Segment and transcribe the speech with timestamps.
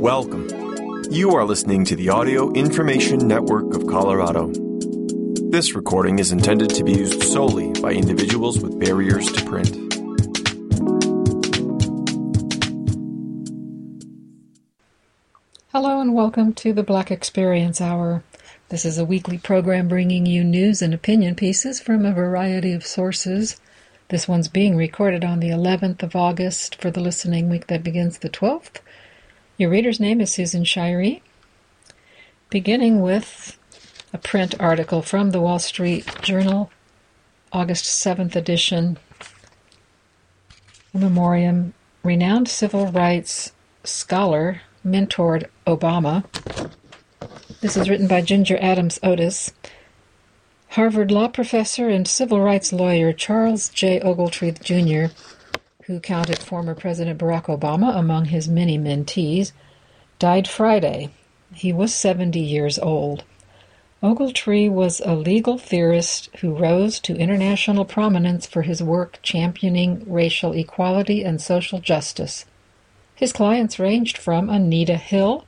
[0.00, 0.48] Welcome.
[1.10, 4.52] You are listening to the Audio Information Network of Colorado.
[5.50, 9.68] This recording is intended to be used solely by individuals with barriers to print.
[15.70, 18.24] Hello and welcome to the Black Experience Hour.
[18.70, 22.84] This is a weekly program bringing you news and opinion pieces from a variety of
[22.84, 23.60] sources.
[24.08, 28.18] This one's being recorded on the 11th of August for the listening week that begins
[28.18, 28.80] the 12th.
[29.58, 31.20] Your reader's name is Susan Shirey.
[32.48, 33.58] Beginning with
[34.10, 36.70] a print article from the Wall Street Journal,
[37.52, 38.96] August 7th edition.
[40.94, 43.52] Memoriam, renowned civil rights
[43.84, 46.24] scholar mentored Obama.
[47.60, 49.52] This is written by Ginger Adams Otis.
[50.70, 54.00] Harvard law professor and civil rights lawyer Charles J.
[54.00, 55.14] Ogletree Jr
[55.88, 59.52] who counted former President Barack Obama among his many mentees,
[60.18, 61.08] died Friday.
[61.54, 63.24] He was 70 years old.
[64.02, 70.52] Ogletree was a legal theorist who rose to international prominence for his work championing racial
[70.52, 72.44] equality and social justice.
[73.14, 75.46] His clients ranged from Anita Hill,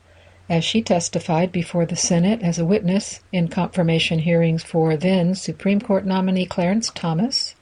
[0.51, 5.81] as she testified before the Senate as a witness in confirmation hearings for then Supreme
[5.81, 7.55] Court nominee Clarence Thomas,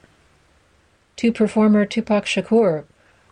[1.15, 2.85] to performer Tupac Shakur,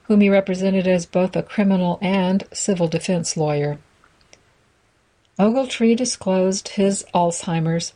[0.03, 3.79] whom he represented as both a criminal and civil defense lawyer.
[5.39, 7.93] Ogletree disclosed his Alzheimer's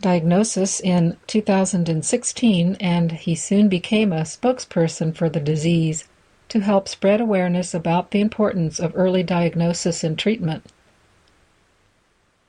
[0.00, 6.06] diagnosis in 2016 and he soon became a spokesperson for the disease
[6.48, 10.70] to help spread awareness about the importance of early diagnosis and treatment.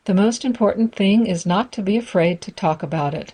[0.06, 3.34] The most important thing is not to be afraid to talk about it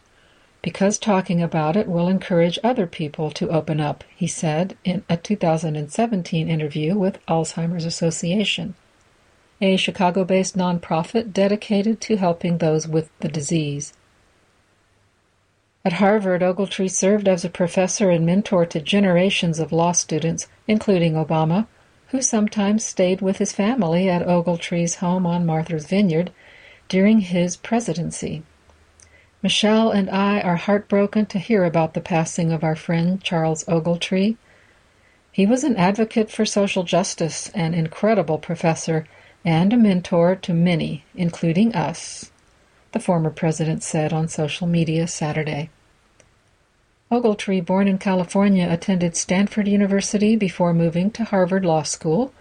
[0.62, 5.18] because talking about it will encourage other people to open up, he said in a
[5.18, 8.76] 2017 interview with Alzheimer's Association,
[9.60, 13.92] a Chicago based nonprofit dedicated to helping those with the disease.
[15.84, 21.16] At Harvard, Ogletree served as a professor and mentor to generations of law students, including
[21.16, 21.68] Obama,
[22.10, 26.32] who sometimes stayed with his family at Ogletree's home on Martha's Vineyard
[26.92, 28.44] during his presidency.
[29.42, 34.36] Michelle and I are heartbroken to hear about the passing of our friend Charles Ogletree.
[35.32, 39.08] He was an advocate for social justice, an incredible professor,
[39.46, 42.30] and a mentor to many, including us,
[42.92, 45.70] the former president said on social media Saturday.
[47.10, 52.34] Ogletree, born in California, attended Stanford University before moving to Harvard Law School,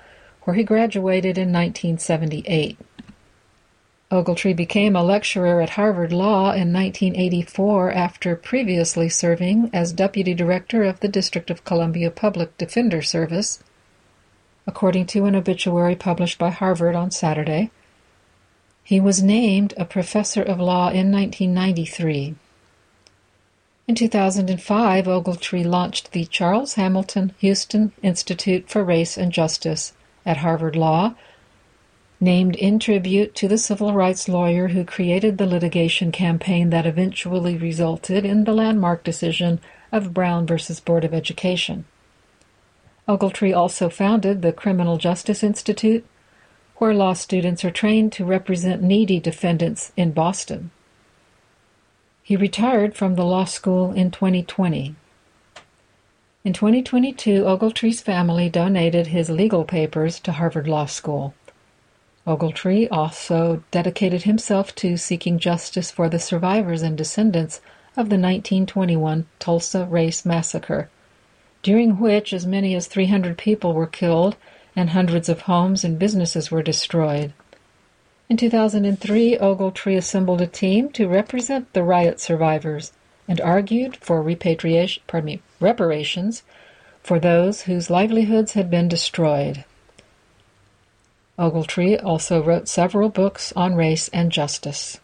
[0.42, 2.76] where he graduated in 1978.
[4.10, 10.82] Ogletree became a lecturer at Harvard Law in 1984 after previously serving as deputy director
[10.82, 13.62] of the District of Columbia Public Defender Service,
[14.66, 17.70] according to an obituary published by Harvard on Saturday.
[18.82, 22.34] He was named a professor of law in 1993.
[23.86, 29.92] In 2005, Ogletree launched the Charles Hamilton Houston Institute for Race and Justice
[30.26, 31.14] at Harvard Law
[32.20, 37.56] named in tribute to the civil rights lawyer who created the litigation campaign that eventually
[37.56, 39.58] resulted in the landmark decision
[39.90, 40.56] of Brown v.
[40.84, 41.84] Board of Education.
[43.08, 46.04] Ogletree also founded the Criminal Justice Institute,
[46.76, 50.70] where law students are trained to represent needy defendants in Boston.
[52.22, 54.94] He retired from the law school in 2020.
[56.42, 61.34] In 2022, Ogletree's family donated his legal papers to Harvard Law School.
[62.30, 67.60] Ogletree also dedicated himself to seeking justice for the survivors and descendants
[67.96, 70.88] of the 1921 Tulsa Race Massacre,
[71.64, 74.36] during which as many as 300 people were killed
[74.76, 77.32] and hundreds of homes and businesses were destroyed.
[78.28, 82.92] In 2003, Ogletree assembled a team to represent the riot survivors
[83.26, 86.44] and argued for repatriation, pardon me, reparations
[87.02, 89.64] for those whose livelihoods had been destroyed.
[91.40, 95.00] Ogletree also wrote several books on race and justice.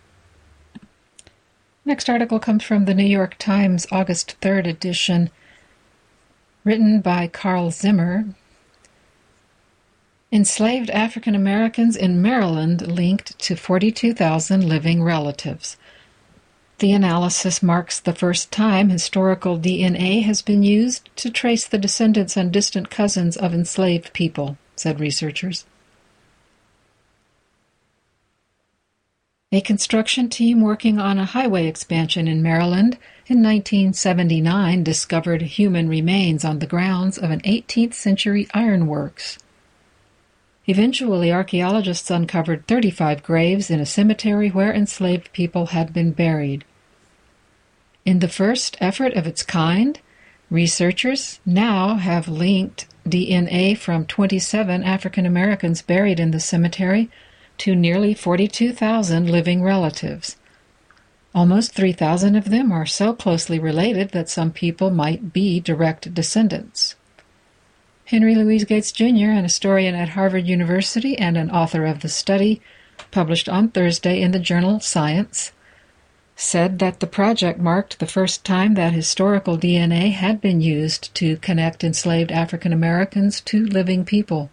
[1.86, 5.30] Next article comes from the New York Times, August 3rd edition,
[6.62, 8.26] written by Carl Zimmer.
[10.30, 15.76] Enslaved African Americans in Maryland linked to 42,000 living relatives.
[16.78, 22.36] The analysis marks the first time historical DNA has been used to trace the descendants
[22.36, 25.64] and distant cousins of enslaved people, said researchers.
[29.52, 32.98] A construction team working on a highway expansion in Maryland
[33.28, 39.38] in 1979 discovered human remains on the grounds of an 18th century ironworks.
[40.66, 46.64] Eventually, archaeologists uncovered 35 graves in a cemetery where enslaved people had been buried.
[48.04, 50.00] In the first effort of its kind,
[50.50, 57.08] researchers now have linked DNA from 27 African Americans buried in the cemetery
[57.58, 60.36] to nearly 42,000 living relatives.
[61.34, 66.96] Almost 3,000 of them are so closely related that some people might be direct descendants.
[68.06, 72.62] Henry Louis Gates Jr., an historian at Harvard University and an author of the study,
[73.10, 75.52] published on Thursday in the journal Science,
[76.36, 81.36] said that the project marked the first time that historical DNA had been used to
[81.38, 84.50] connect enslaved African Americans to living people.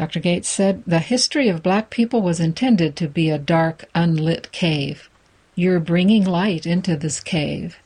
[0.00, 0.18] Dr.
[0.18, 5.10] Gates said, The history of black people was intended to be a dark, unlit cave.
[5.54, 7.76] You're bringing light into this cave.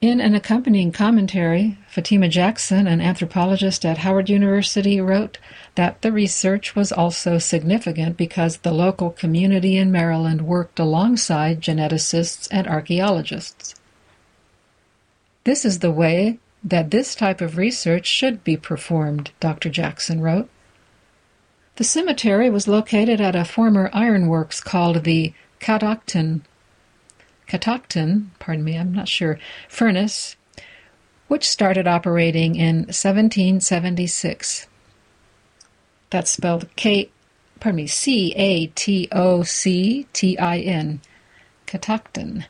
[0.00, 5.38] In an accompanying commentary, Fatima Jackson, an anthropologist at Howard University, wrote
[5.74, 12.46] that the research was also significant because the local community in Maryland worked alongside geneticists
[12.52, 13.74] and archaeologists.
[15.42, 19.68] This is the way that this type of research should be performed, Dr.
[19.68, 20.48] Jackson wrote.
[21.76, 26.44] The cemetery was located at a former ironworks called the Catoctin,
[27.46, 29.38] Catoctin, pardon me, I'm not sure,
[29.68, 30.36] furnace,
[31.28, 34.66] which started operating in 1776.
[36.10, 37.10] That's spelled K,
[37.58, 41.00] pardon me, C A T O C T I N,
[41.64, 42.44] Catoctin.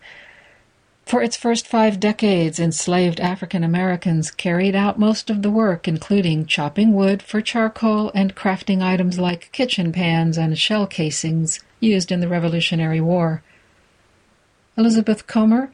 [1.13, 6.47] For its first five decades, enslaved African Americans carried out most of the work, including
[6.47, 12.21] chopping wood for charcoal and crafting items like kitchen pans and shell casings used in
[12.21, 13.43] the Revolutionary War.
[14.79, 15.71] Elizabeth Comer,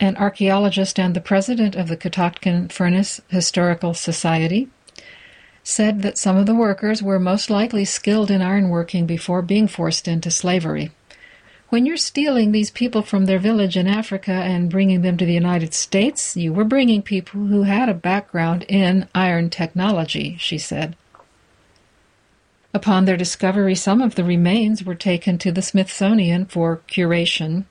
[0.00, 4.68] an archaeologist and the president of the Catoctin Furnace Historical Society,
[5.62, 10.08] said that some of the workers were most likely skilled in ironworking before being forced
[10.08, 10.90] into slavery.
[11.70, 15.34] When you're stealing these people from their village in Africa and bringing them to the
[15.34, 20.96] United States, you were bringing people who had a background in iron technology, she said.
[22.72, 27.64] Upon their discovery, some of the remains were taken to the Smithsonian for curation.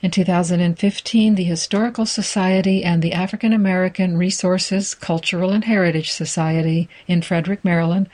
[0.00, 7.20] In 2015, the Historical Society and the African American Resources, Cultural and Heritage Society in
[7.20, 8.08] Frederick, Maryland,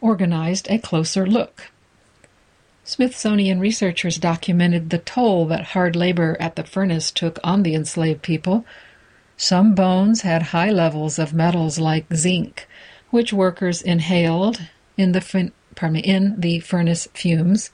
[0.00, 1.72] organized a closer look.
[2.84, 8.22] Smithsonian researchers documented the toll that hard labor at the furnace took on the enslaved
[8.22, 8.64] people.
[9.36, 12.66] Some bones had high levels of metals like zinc,
[13.10, 14.60] which workers inhaled
[14.96, 17.70] in the, pardon me, in the furnace fumes.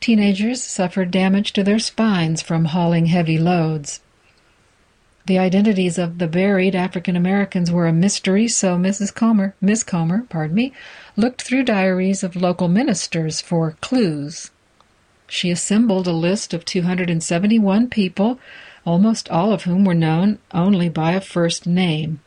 [0.00, 4.00] Teenagers suffered damage to their spines from hauling heavy loads.
[5.26, 9.14] The identities of the buried African Americans were a mystery, so Mrs.
[9.14, 10.72] Comer, Miss Comer, pardon me,
[11.16, 14.50] looked through diaries of local ministers for clues.
[15.28, 18.40] She assembled a list of 271 people,
[18.84, 22.20] almost all of whom were known only by a first name.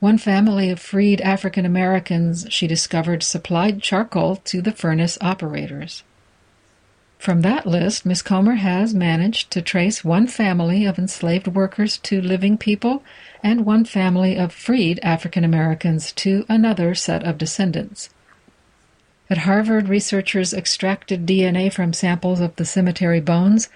[0.00, 6.02] One family of freed African Americans, she discovered, supplied charcoal to the furnace operators.
[7.24, 12.20] From that list, Miss Comer has managed to trace one family of enslaved workers to
[12.20, 13.02] living people
[13.42, 18.10] and one family of freed African Americans to another set of descendants.
[19.30, 23.70] At Harvard, researchers extracted DNA from samples of the cemetery bones.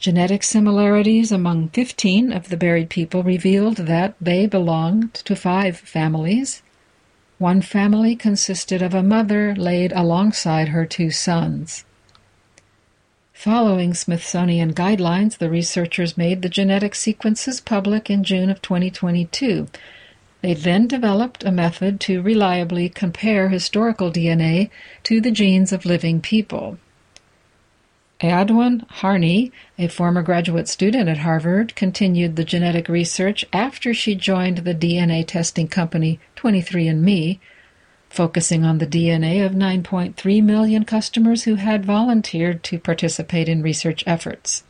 [0.00, 6.60] Genetic similarities among 15 of the buried people revealed that they belonged to five families.
[7.38, 11.84] One family consisted of a mother laid alongside her two sons.
[13.34, 19.66] Following Smithsonian guidelines, the researchers made the genetic sequences public in June of 2022.
[20.40, 24.70] They then developed a method to reliably compare historical DNA
[25.02, 26.78] to the genes of living people.
[28.20, 34.58] Eowyn Harney, a former graduate student at Harvard, continued the genetic research after she joined
[34.58, 37.40] the DNA testing company 23andMe
[38.14, 44.04] focusing on the DNA of 9.3 million customers who had volunteered to participate in research
[44.06, 44.62] efforts.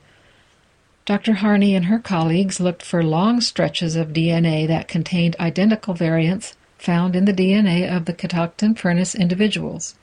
[1.05, 1.35] Dr.
[1.35, 7.15] Harney and her colleagues looked for long stretches of DNA that contained identical variants found
[7.15, 9.95] in the DNA of the Catoctin furnace individuals.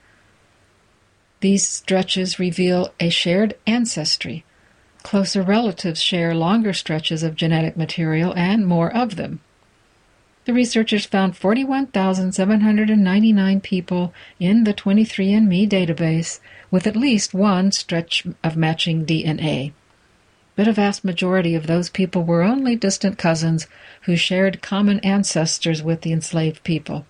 [1.40, 4.46] These stretches reveal a shared ancestry.
[5.02, 9.40] Closer relatives share longer stretches of genetic material and more of them.
[10.52, 18.58] The researchers found 41,799 people in the 23andMe database with at least one stretch of
[18.58, 19.72] matching DNA.
[20.58, 23.68] But a vast majority of those people were only distant cousins
[24.02, 27.06] who shared common ancestors with the enslaved people.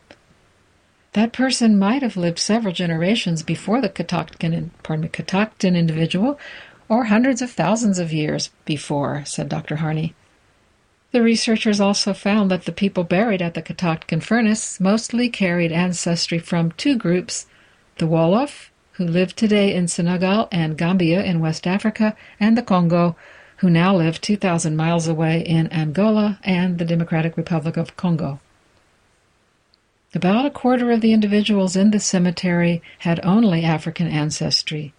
[1.14, 6.40] That person might have lived several generations before the Catoctin, pardon me, Catoctin individual,
[6.88, 9.78] or hundreds of thousands of years before, said Dr.
[9.78, 10.14] Harney.
[11.12, 16.40] The researchers also found that the people buried at the Catoctin furnace mostly carried ancestry
[16.40, 17.48] from two groups
[17.98, 23.18] the Wolof, who live today in Senegal and Gambia in West Africa, and the Congo,
[23.58, 28.40] who now live 2,000 miles away in Angola and the Democratic Republic of Congo.
[30.16, 34.94] About a quarter of the individuals in the cemetery had only African ancestry.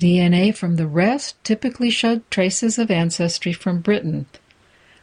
[0.00, 4.26] DNA from the rest typically showed traces of ancestry from Britain,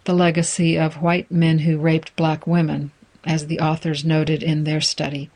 [0.10, 2.90] the legacy of white men who raped black women,
[3.26, 5.30] as the authors noted in their study.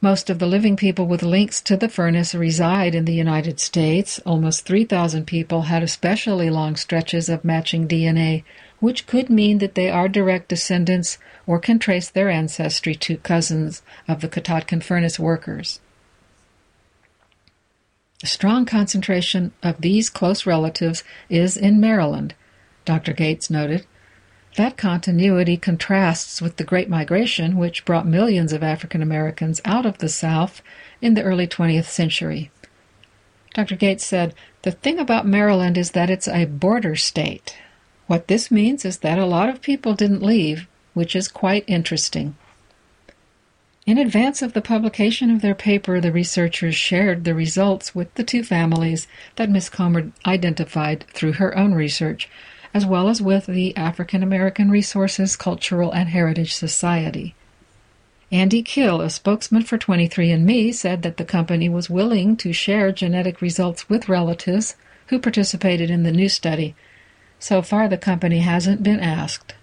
[0.00, 4.18] Most of the living people with links to the furnace reside in the United States.
[4.26, 8.42] Almost 3,000 people had especially long stretches of matching DNA,
[8.80, 13.82] which could mean that they are direct descendants or can trace their ancestry to cousins
[14.08, 15.78] of the Catoctin furnace workers.
[18.24, 22.34] A strong concentration of these close relatives is in Maryland,
[22.90, 23.12] Dr.
[23.12, 23.86] Gates noted.
[24.56, 29.98] That continuity contrasts with the Great Migration, which brought millions of African Americans out of
[29.98, 30.60] the South
[31.00, 32.50] in the early 20th century.
[33.54, 33.76] Dr.
[33.76, 37.56] Gates said, The thing about Maryland is that it's a border state.
[38.08, 42.34] What this means is that a lot of people didn't leave, which is quite interesting.
[43.86, 48.24] In advance of the publication of their paper, the researchers shared the results with the
[48.24, 49.06] two families
[49.36, 52.28] that Miss Comer identified through her own research
[52.72, 57.34] as well as with the African American Resources Cultural and Heritage Society.
[58.32, 63.40] Andy Kill, a spokesman for 23andMe, said that the company was willing to share genetic
[63.40, 64.76] results with relatives
[65.08, 66.76] who participated in the new study.
[67.40, 69.54] So far, the company hasn't been asked.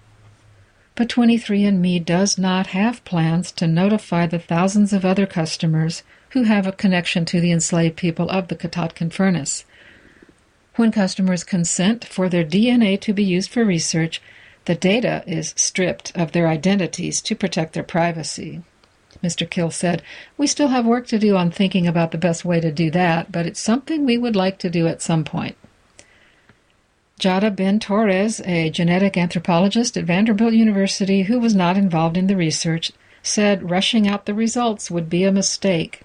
[0.95, 6.67] But 23andMe does not have plans to notify the thousands of other customers who have
[6.67, 9.63] a connection to the enslaved people of the Catoctin furnace.
[10.77, 14.21] When customers consent for their DNA to be used for research,
[14.65, 18.61] the data is stripped of their identities to protect their privacy.
[19.23, 19.49] Mr.
[19.49, 20.03] Kill said,
[20.37, 23.31] We still have work to do on thinking about the best way to do that,
[23.31, 25.55] but it's something we would like to do at some point.
[27.19, 32.37] Jada Benn Torres, a genetic anthropologist at Vanderbilt University who was not involved in the
[32.37, 32.91] research,
[33.23, 36.03] said rushing out the results would be a mistake.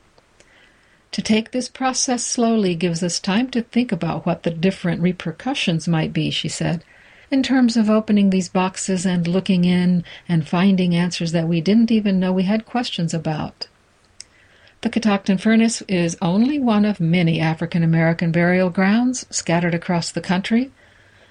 [1.12, 5.86] To take this process slowly gives us time to think about what the different repercussions
[5.86, 6.82] might be, she said,
[7.30, 11.90] in terms of opening these boxes and looking in and finding answers that we didn't
[11.90, 13.68] even know we had questions about.
[14.80, 20.20] The Catoctin Furnace is only one of many African American burial grounds scattered across the
[20.20, 20.70] country.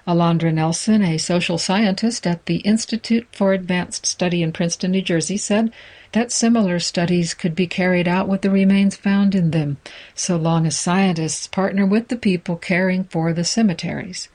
[0.06, 5.36] Alondra Nelson, a social scientist at the Institute for Advanced Study in Princeton, New Jersey,
[5.36, 5.72] said
[6.12, 9.78] that similar studies could be carried out with the remains found in them,
[10.14, 14.28] so long as scientists partner with the people caring for the cemeteries.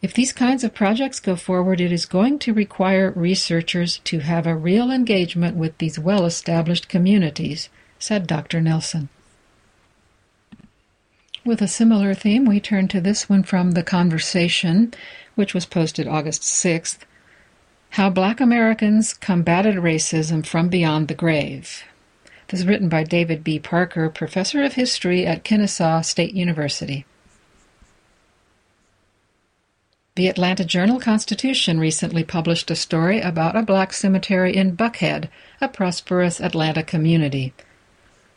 [0.00, 4.46] If these kinds of projects go forward, it is going to require researchers to have
[4.46, 8.60] a real engagement with these well established communities, said Dr.
[8.60, 9.08] Nelson.
[11.44, 14.94] With a similar theme, we turn to this one from The Conversation,
[15.34, 16.98] which was posted August 6th.
[17.90, 21.82] How Black Americans Combated Racism from Beyond the Grave.
[22.46, 23.58] This is written by David B.
[23.58, 27.06] Parker, professor of history at Kennesaw State University.
[30.14, 35.28] The Atlanta Journal Constitution recently published a story about a black cemetery in Buckhead,
[35.60, 37.52] a prosperous Atlanta community.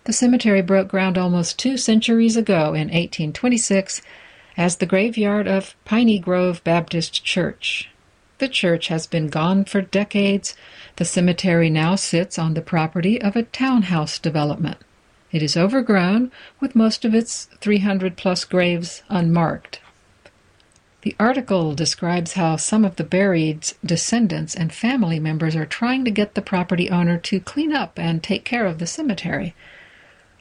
[0.06, 4.02] The cemetery broke ground almost two centuries ago in 1826
[4.58, 7.91] as the graveyard of Piney Grove Baptist Church.
[8.42, 10.56] The church has been gone for decades.
[10.96, 14.78] The cemetery now sits on the property of a townhouse development.
[15.32, 19.80] It is overgrown, with most of its 300 plus graves unmarked.
[21.04, 26.10] The article describes how some of the buried's descendants and family members are trying to
[26.10, 29.54] get the property owner to clean up and take care of the cemetery.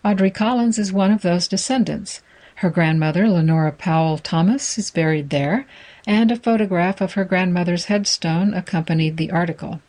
[0.03, 2.23] Audrey Collins is one of those descendants.
[2.55, 5.67] Her grandmother, Lenora Powell Thomas, is buried there,
[6.07, 9.81] and a photograph of her grandmother's headstone accompanied the article.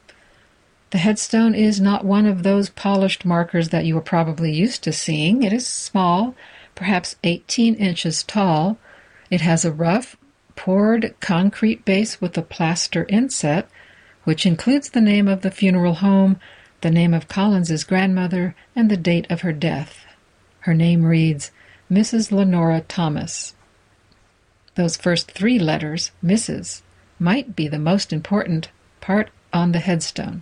[0.91, 4.91] The headstone is not one of those polished markers that you are probably used to
[4.91, 5.41] seeing.
[5.41, 6.35] It is small,
[6.75, 8.77] perhaps 18 inches tall.
[9.29, 10.17] It has a rough,
[10.57, 13.69] poured concrete base with a plaster inset,
[14.25, 16.39] which includes the name of the funeral home,
[16.81, 20.05] the name of Collins's grandmother, and the date of her death.
[20.61, 21.51] Her name reads
[21.89, 22.31] Mrs.
[22.31, 23.55] Lenora Thomas.
[24.81, 26.81] Those first three letters, Mrs.,
[27.19, 28.69] might be the most important
[28.99, 30.41] part on the headstone.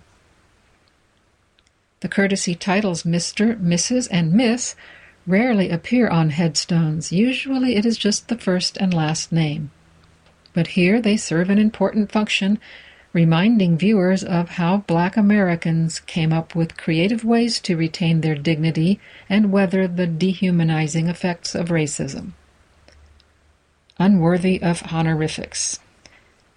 [2.00, 4.78] The courtesy titles Mr., Mrs., and Miss
[5.28, 7.12] rarely appear on headstones.
[7.12, 9.72] Usually it is just the first and last name.
[10.54, 12.60] But here they serve an important function,
[13.12, 19.02] reminding viewers of how black Americans came up with creative ways to retain their dignity
[19.28, 22.36] and weather the dehumanizing effects of racism.
[24.02, 25.80] Unworthy of honorifics.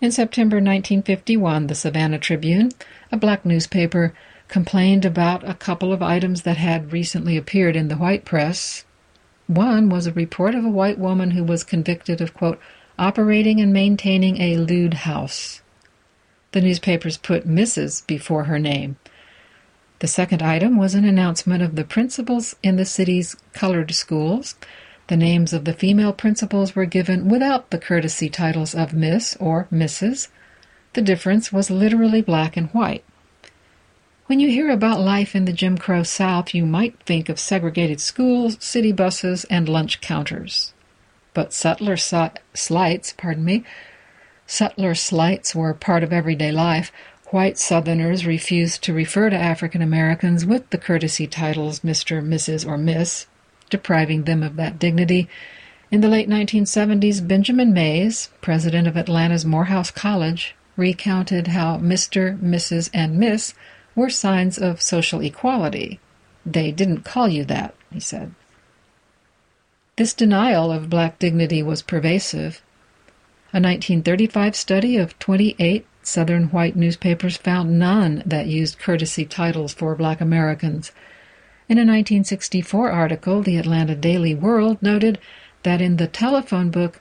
[0.00, 2.70] In September 1951, the Savannah Tribune,
[3.10, 4.14] a black newspaper,
[4.46, 8.84] complained about a couple of items that had recently appeared in the white press.
[9.48, 12.60] One was a report of a white woman who was convicted of, quote,
[12.96, 15.62] operating and maintaining a lewd house.
[16.52, 18.06] The newspapers put Mrs.
[18.06, 18.98] before her name.
[19.98, 24.54] The second item was an announcement of the principals in the city's colored schools.
[25.08, 29.66] The names of the female principals were given without the courtesy titles of Miss or
[29.72, 30.28] Mrs.
[30.92, 33.04] The difference was literally black and white.
[34.26, 38.00] When you hear about life in the Jim Crow South, you might think of segregated
[38.00, 40.72] schools, city buses, and lunch counters.
[41.34, 43.64] But settler slights, pardon me,
[44.46, 46.92] settler slights were part of everyday life.
[47.30, 52.78] White Southerners refused to refer to African Americans with the courtesy titles Mr., Mrs., or
[52.78, 53.26] Miss,
[53.72, 55.28] depriving them of that dignity.
[55.90, 62.88] In the late 1970s, Benjamin Mays, president of Atlanta's Morehouse College, recounted how Mr., Mrs.,
[62.94, 63.54] and Miss
[63.96, 65.98] were signs of social equality.
[66.46, 68.34] They didn't call you that, he said.
[69.96, 72.62] This denial of black dignity was pervasive.
[73.52, 79.94] A 1935 study of 28 Southern white newspapers found none that used courtesy titles for
[79.94, 80.90] black Americans.
[81.68, 85.18] In a 1964 article, the Atlanta Daily World noted
[85.62, 87.00] that in the telephone book,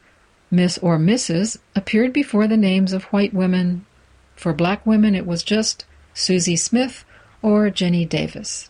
[0.50, 1.58] Miss or Mrs.
[1.75, 3.86] appeared before the names of white women.
[4.36, 7.03] For black women, it was just Susie Smith,
[7.41, 8.70] or Jenny Davis.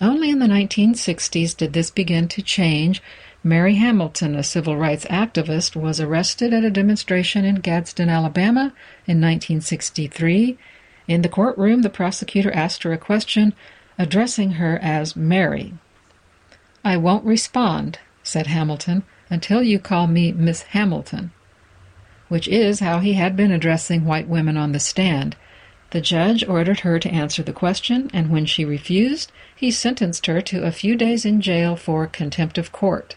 [0.00, 3.00] Only in the 1960s did this begin to change.
[3.44, 8.72] Mary Hamilton, a civil rights activist, was arrested at a demonstration in Gadsden, Alabama
[9.06, 10.58] in 1963.
[11.06, 13.54] In the courtroom, the prosecutor asked her a question,
[13.98, 15.74] addressing her as Mary.
[16.84, 21.32] I won't respond, said Hamilton, until you call me Miss Hamilton
[22.28, 25.36] which is how he had been addressing white women on the stand.
[25.90, 30.40] The judge ordered her to answer the question, and when she refused, he sentenced her
[30.40, 33.16] to a few days in jail for contempt of court.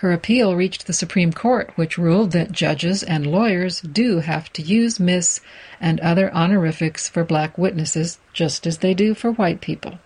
[0.00, 4.62] Her appeal reached the Supreme Court, which ruled that judges and lawyers do have to
[4.62, 5.40] use Miss
[5.78, 9.98] and other honorifics for black witnesses, just as they do for white people.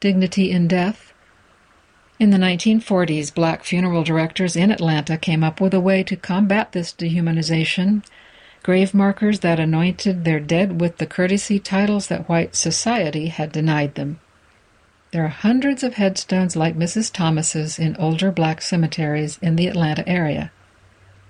[0.00, 1.14] Dignity in death
[2.18, 6.72] in the 1940s, black funeral directors in Atlanta came up with a way to combat
[6.72, 8.04] this dehumanization
[8.62, 13.94] grave markers that anointed their dead with the courtesy titles that white society had denied
[13.94, 14.20] them.
[15.14, 17.12] There are hundreds of headstones like Mrs.
[17.12, 20.50] Thomas's in older black cemeteries in the Atlanta area.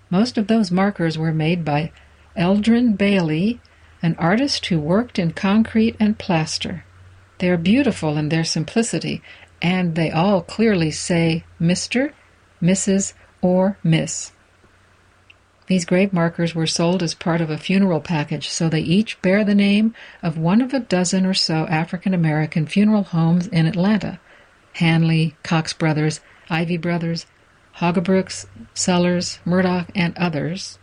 [0.09, 1.93] Most of those markers were made by
[2.35, 3.61] Eldren Bailey,
[4.01, 6.87] an artist who worked in concrete and plaster.
[7.41, 9.21] They are beautiful in their simplicity
[9.61, 12.15] and they all clearly say Mr.,
[12.63, 14.33] Mrs., or Miss.
[15.67, 19.45] These grave markers were sold as part of a funeral package, so they each bear
[19.45, 24.21] the name of one of a dozen or so African American funeral homes in Atlanta
[24.75, 27.27] Hanley, Cox Brothers, Ivy Brothers,
[27.79, 30.79] Haugabrooks, Sellers, Murdoch, and others.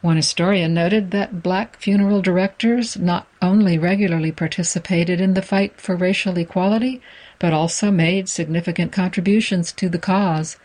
[0.00, 5.96] One historian noted that black funeral directors not only regularly participated in the fight for
[5.96, 7.00] racial equality,
[7.40, 10.58] but also made significant contributions to the cause.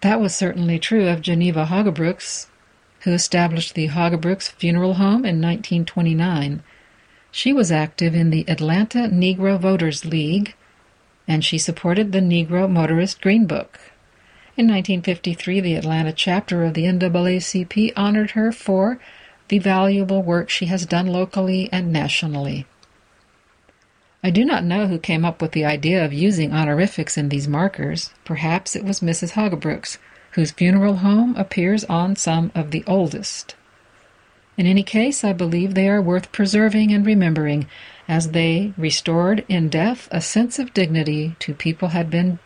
[0.00, 2.46] That was certainly true of Geneva Haugabrooks,
[3.00, 6.62] who established the Haugabrooks Funeral Home in 1929.
[7.32, 10.54] She was active in the Atlanta Negro Voters League,
[11.26, 13.80] and she supported the Negro Motorist Green Book.
[14.56, 19.00] In 1953, the Atlanta chapter of the NAACP honored her for
[19.48, 22.66] the valuable work she has done locally and nationally.
[24.28, 27.48] I do not know who came up with the idea of using honorifics in these
[27.48, 28.10] markers.
[28.26, 29.30] Perhaps it was Mrs.
[29.30, 29.96] Haugabrooks,
[30.32, 33.54] whose funeral home appears on some of the oldest.
[34.58, 37.68] In any case, I believe they are worth preserving and remembering,
[38.06, 42.38] as they restored in death a sense of dignity to people had been,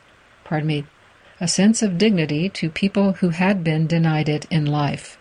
[0.44, 0.84] pardon me,
[1.40, 5.18] a sense of dignity to people who had been denied it in life.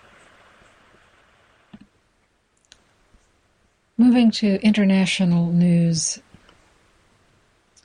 [3.98, 6.20] Moving to international news,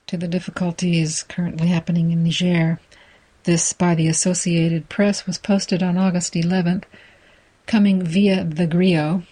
[0.06, 2.78] to the difficulties currently happening in Niger.
[3.42, 6.84] This by the Associated Press was posted on August 11th,
[7.66, 9.24] coming via the Griot.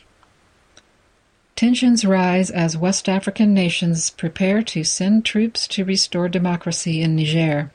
[1.54, 7.70] Tensions rise as West African nations prepare to send troops to restore democracy in Niger.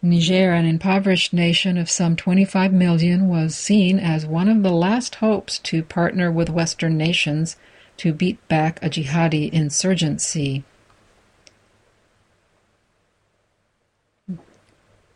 [0.00, 5.16] Niger, an impoverished nation of some 25 million, was seen as one of the last
[5.16, 7.56] hopes to partner with Western nations
[7.98, 10.64] to beat back a jihadi insurgency.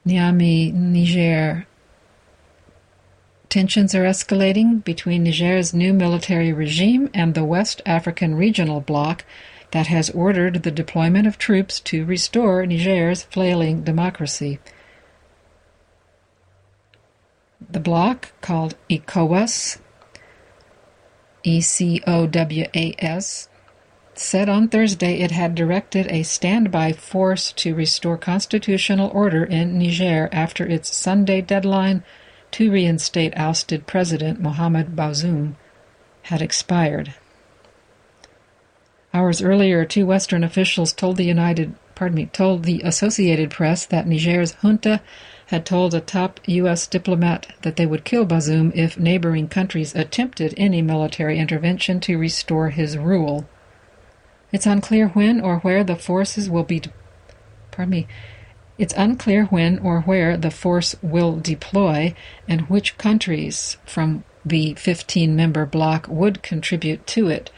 [0.09, 1.67] Niamey, Niger.
[3.51, 9.27] Tensions are escalating between Niger's new military regime and the West African regional bloc
[9.73, 14.59] that has ordered the deployment of troops to restore Niger's flailing democracy.
[17.71, 19.79] The bloc, called ECOWAS,
[21.43, 23.49] E-C-O-W-A-S,
[24.19, 30.29] said on Thursday it had directed a standby force to restore constitutional order in Niger
[30.33, 32.03] after its Sunday deadline
[32.51, 35.55] to reinstate ousted President Mohamed Bazoum
[36.23, 37.15] had expired.
[39.15, 44.07] Hours earlier, two Western officials told the United, pardon me, told the Associated Press that
[44.07, 45.01] Niger's junta
[45.47, 46.87] had told a top U.S.
[46.87, 52.71] diplomat that they would kill Bazoum if neighboring countries attempted any military intervention to restore
[52.71, 53.49] his rule.
[54.53, 56.81] It's unclear when or where the forces will be.
[56.81, 56.93] De-
[57.71, 58.07] pardon me.
[58.79, 62.15] It's unclear when or where the force will deploy
[62.47, 67.51] and which countries from the 15 member bloc would contribute to it.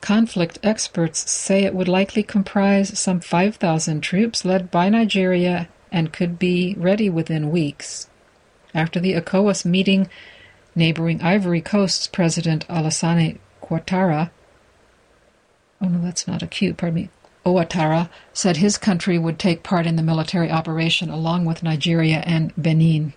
[0.00, 6.38] Conflict experts say it would likely comprise some 5,000 troops led by Nigeria and could
[6.38, 8.08] be ready within weeks.
[8.74, 10.08] After the ECOWAS meeting,
[10.74, 14.30] neighboring Ivory Coast's President Alassane Ouattara,
[15.80, 17.08] oh no, that's not a Q, pardon me,
[17.44, 22.52] Ouattara, said his country would take part in the military operation along with Nigeria and
[22.56, 23.14] Benin.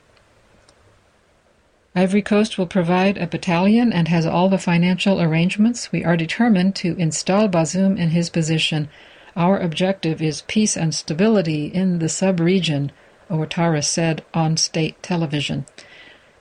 [1.96, 5.92] Ivory Coast will provide a battalion and has all the financial arrangements.
[5.92, 8.90] We are determined to install Bazoum in his position
[9.36, 12.92] our objective is peace and stability in the sub-region,
[13.32, 15.66] Ouattara said on state television.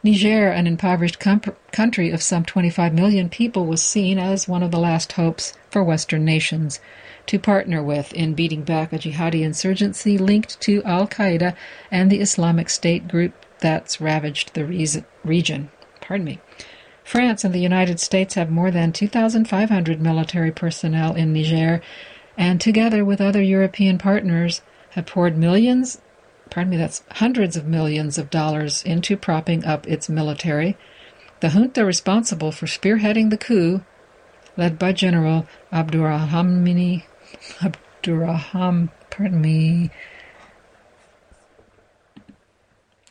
[0.04, 4.72] Niger, an impoverished com- country of some 25 million people, was seen as one of
[4.72, 6.80] the last hopes for Western nations
[7.26, 11.54] to partner with in beating back a jihadi insurgency linked to Al Qaeda
[11.90, 15.70] and the Islamic State group that's ravaged the re- region.
[16.00, 16.40] Pardon me.
[17.04, 21.80] France and the United States have more than 2,500 military personnel in Niger
[22.36, 26.00] and together with other European partners have poured millions,
[26.52, 30.76] pardon me, that's hundreds of millions of dollars into propping up its military.
[31.40, 33.82] The junta responsible for spearheading the coup,
[34.58, 37.04] led by General Abdurrahmani,
[37.64, 39.90] Abdurraham, pardon me,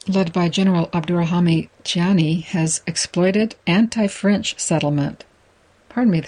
[0.07, 5.25] led by General Abdourahmane Tchiani, has exploited anti-French settlement.
[5.89, 6.23] Pardon me,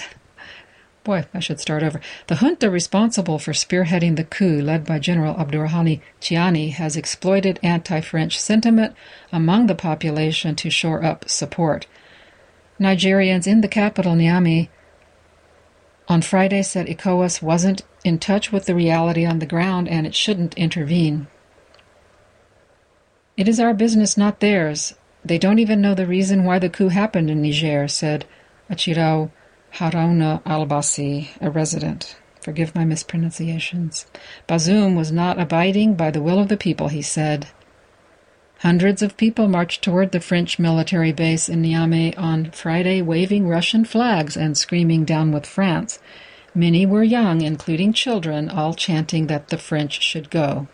[1.04, 2.00] Boy, I should start over.
[2.28, 8.40] The junta responsible for spearheading the coup led by General Abdourahmane Tchiani has exploited anti-French
[8.40, 8.96] sentiment
[9.32, 11.88] among the population to shore up support.
[12.80, 14.70] Nigerians in the capital, Niamey,
[16.08, 20.16] on Friday said ECOWAS wasn't in touch with the reality on the ground and it
[20.16, 21.28] shouldn't intervene.
[23.36, 24.94] It is our business, not theirs.
[25.26, 28.26] They don't even know the reason why the coup happened in Niger, said
[28.70, 29.32] Achirau
[29.76, 32.16] Haruna al-Basi, a resident.
[32.42, 34.06] Forgive my mispronunciations.
[34.48, 37.48] Bazoum was not abiding by the will of the people, he said.
[38.60, 43.84] Hundreds of people marched toward the French military base in Niamey on Friday, waving Russian
[43.84, 46.00] flags and screaming down with France.
[46.54, 50.68] Many were young, including children, all chanting that the French should go.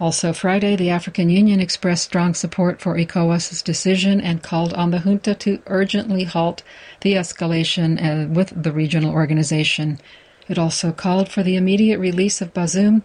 [0.00, 4.98] Also Friday, the African Union expressed strong support for ECOWAS's decision and called on the
[4.98, 6.64] junta to urgently halt
[7.02, 10.00] the escalation uh, with the regional organization.
[10.48, 13.02] It also called for the immediate release of Bazoum.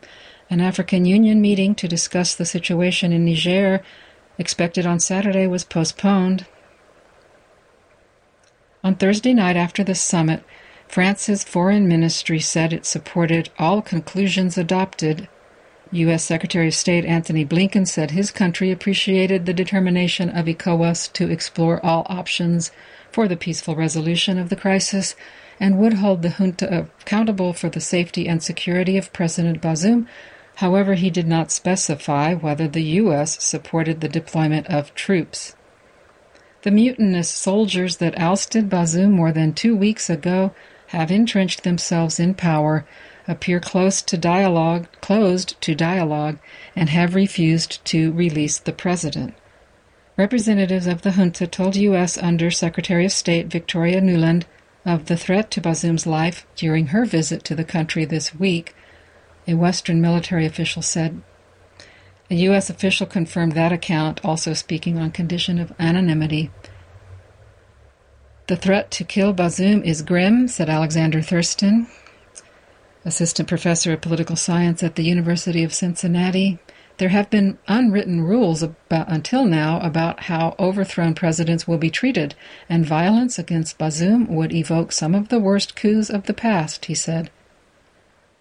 [0.50, 3.84] An African Union meeting to discuss the situation in Niger,
[4.40, 6.48] expected on Saturday, was postponed.
[8.84, 10.44] On Thursday night after the summit,
[10.88, 15.28] France's foreign ministry said it supported all conclusions adopted
[15.92, 16.24] U.S.
[16.24, 21.84] Secretary of State Antony Blinken said his country appreciated the determination of ECOWAS to explore
[21.84, 22.72] all options
[23.12, 25.16] for the peaceful resolution of the crisis
[25.60, 30.06] and would hold the junta accountable for the safety and security of President Bazoum.
[30.56, 33.44] However, he did not specify whether the U.S.
[33.44, 35.56] supported the deployment of troops.
[36.62, 40.54] The mutinous soldiers that ousted Bazoum more than two weeks ago
[40.88, 42.86] have entrenched themselves in power,
[43.30, 46.40] appear close to dialogue, closed to dialogue,
[46.76, 49.36] and have refused to release the president.
[50.18, 52.18] Representatives of the junta told U.S.
[52.18, 54.44] Under Secretary of State Victoria Nuland
[54.84, 58.76] of the threat to Bazoum's life during her visit to the country this week.
[59.48, 61.22] A Western military official said.
[62.32, 62.70] A U.S.
[62.70, 66.52] official confirmed that account, also speaking on condition of anonymity.
[68.48, 71.88] The threat to kill Bazoum is grim, said Alexander Thurston,
[73.10, 76.60] assistant professor of political science at the University of Cincinnati.
[77.00, 82.36] There have been unwritten rules about, until now about how overthrown presidents will be treated,
[82.70, 86.94] and violence against Bazoum would evoke some of the worst coups of the past, he
[86.94, 87.32] said.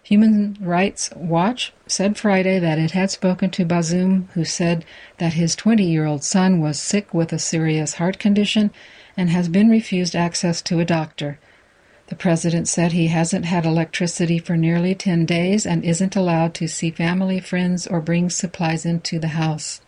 [0.02, 4.84] Human Rights Watch said Friday that it had spoken to Bazoum, who said
[5.16, 8.70] that his 20 year old son was sick with a serious heart condition
[9.16, 11.38] and has been refused access to a doctor.
[12.08, 16.66] The president said he hasn't had electricity for nearly 10 days and isn't allowed to
[16.66, 19.82] see family, friends, or bring supplies into the house.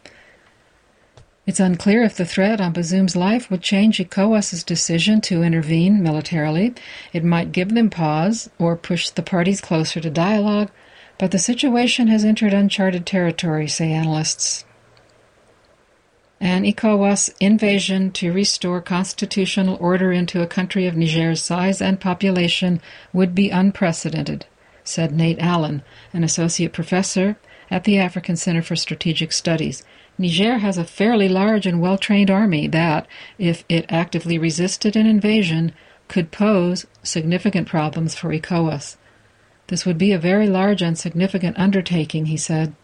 [1.47, 6.75] It's unclear if the threat on Bazoum's life would change ECOWAS's decision to intervene militarily.
[7.15, 10.71] It might give them pause or push the parties closer to dialogue,
[11.19, 14.65] but the situation has entered uncharted territory, say analysts.
[16.43, 22.81] An ECOWAS invasion to restore constitutional order into a country of Niger's size and population
[23.13, 24.47] would be unprecedented,
[24.83, 25.83] said Nate Allen,
[26.15, 27.37] an associate professor
[27.71, 29.83] at the African Center for Strategic Studies.
[30.17, 35.07] Niger has a fairly large and well trained army that, if it actively resisted an
[35.07, 35.73] invasion,
[36.09, 38.97] could pose significant problems for ECOWAS.
[39.67, 42.75] This would be a very large and significant undertaking, he said.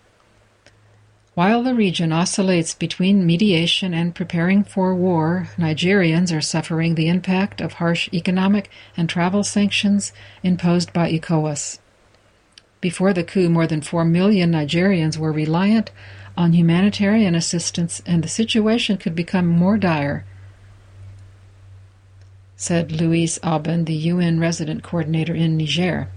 [1.36, 7.60] While the region oscillates between mediation and preparing for war, Nigerians are suffering the impact
[7.60, 11.78] of harsh economic and travel sanctions imposed by ECOWAS.
[12.80, 15.90] Before the coup, more than 4 million Nigerians were reliant
[16.38, 20.24] on humanitarian assistance, and the situation could become more dire,
[22.56, 26.08] said Louise Aubin, the UN resident coordinator in Niger.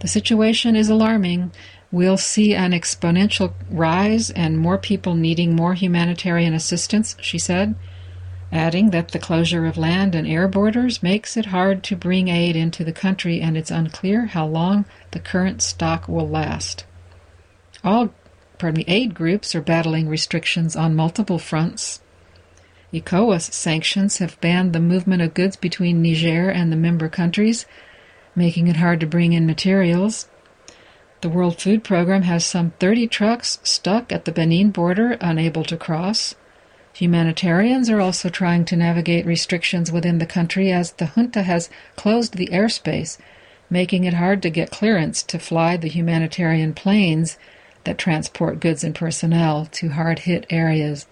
[0.00, 1.52] The situation is alarming
[1.92, 7.74] we'll see an exponential rise and more people needing more humanitarian assistance, she said,
[8.50, 12.56] adding that the closure of land and air borders makes it hard to bring aid
[12.56, 16.84] into the country and it's unclear how long the current stock will last.
[17.84, 18.12] All
[18.58, 22.00] pardon me, aid groups are battling restrictions on multiple fronts.
[22.92, 27.64] ECOWAS sanctions have banned the movement of goods between Niger and the member countries,
[28.36, 30.28] making it hard to bring in materials.
[31.22, 35.76] The World Food Program has some 30 trucks stuck at the Benin border, unable to
[35.76, 36.34] cross.
[36.94, 42.34] Humanitarians are also trying to navigate restrictions within the country as the junta has closed
[42.34, 43.18] the airspace,
[43.70, 47.38] making it hard to get clearance to fly the humanitarian planes
[47.84, 51.06] that transport goods and personnel to hard hit areas.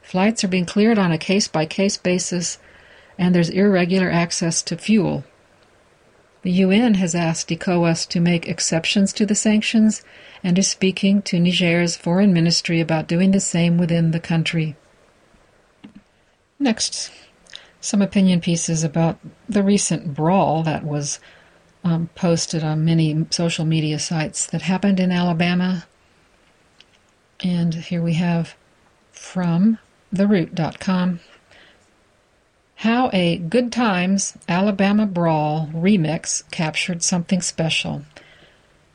[0.00, 2.58] Flights are being cleared on a case by case basis,
[3.18, 5.22] and there's irregular access to fuel.
[6.42, 10.02] The UN has asked ECOWAS to make exceptions to the sanctions
[10.44, 14.76] and is speaking to Niger's foreign ministry about doing the same within the country.
[16.60, 17.10] Next,
[17.80, 21.18] some opinion pieces about the recent brawl that was
[21.84, 25.86] um, posted on many social media sites that happened in Alabama.
[27.40, 28.54] And here we have
[29.12, 29.78] from
[30.14, 31.20] theroot.com
[32.78, 38.02] how a Good Times Alabama Brawl remix captured something special.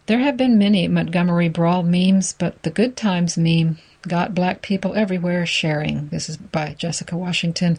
[0.05, 4.93] There have been many Montgomery Brawl memes, but the Good Times meme got black people
[4.93, 6.07] everywhere sharing.
[6.07, 7.77] This is by Jessica Washington.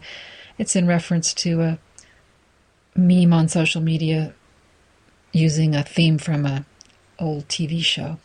[0.59, 1.79] It's in reference to a
[2.95, 4.35] meme on social media
[5.31, 6.65] using a theme from a
[7.17, 8.19] old TV show.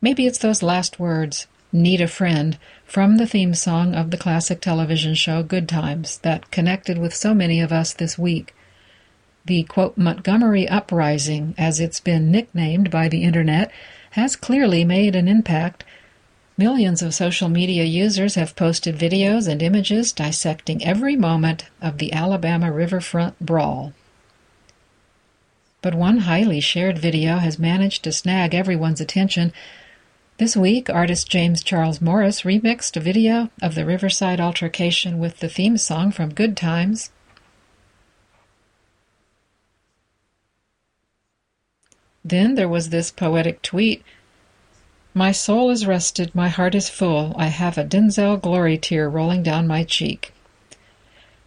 [0.00, 4.60] Maybe it's those last words Need a Friend from the theme song of the classic
[4.60, 8.54] television show Good Times that connected with so many of us this week.
[9.44, 13.72] The quote, Montgomery Uprising, as it's been nicknamed by the internet,
[14.12, 15.82] has clearly made an impact.
[16.56, 22.12] Millions of social media users have posted videos and images dissecting every moment of the
[22.12, 23.92] Alabama riverfront brawl.
[25.82, 29.52] But one highly shared video has managed to snag everyone's attention
[30.36, 35.48] this week, artist James Charles Morris remixed a video of the Riverside altercation with the
[35.48, 37.10] theme song from Good Times.
[42.24, 44.02] Then there was this poetic tweet
[45.12, 47.34] My soul is rested, my heart is full.
[47.36, 50.32] I have a Denzel glory tear rolling down my cheek.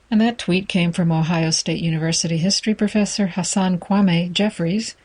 [0.10, 4.96] And that tweet came from Ohio State University history professor Hasan Kwame Jeffries.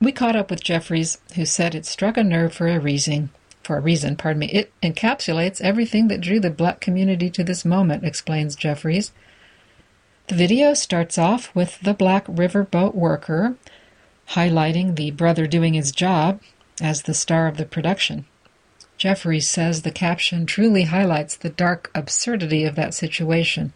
[0.00, 3.30] We caught up with Jeffries, who said it struck a nerve for a reason.
[3.62, 4.46] For a reason, pardon me.
[4.52, 9.12] It encapsulates everything that drew the black community to this moment, explains Jeffries.
[10.28, 13.56] The video starts off with the black riverboat worker
[14.30, 16.40] highlighting the brother doing his job
[16.80, 18.26] as the star of the production.
[18.98, 23.72] Jeffries says the caption truly highlights the dark absurdity of that situation.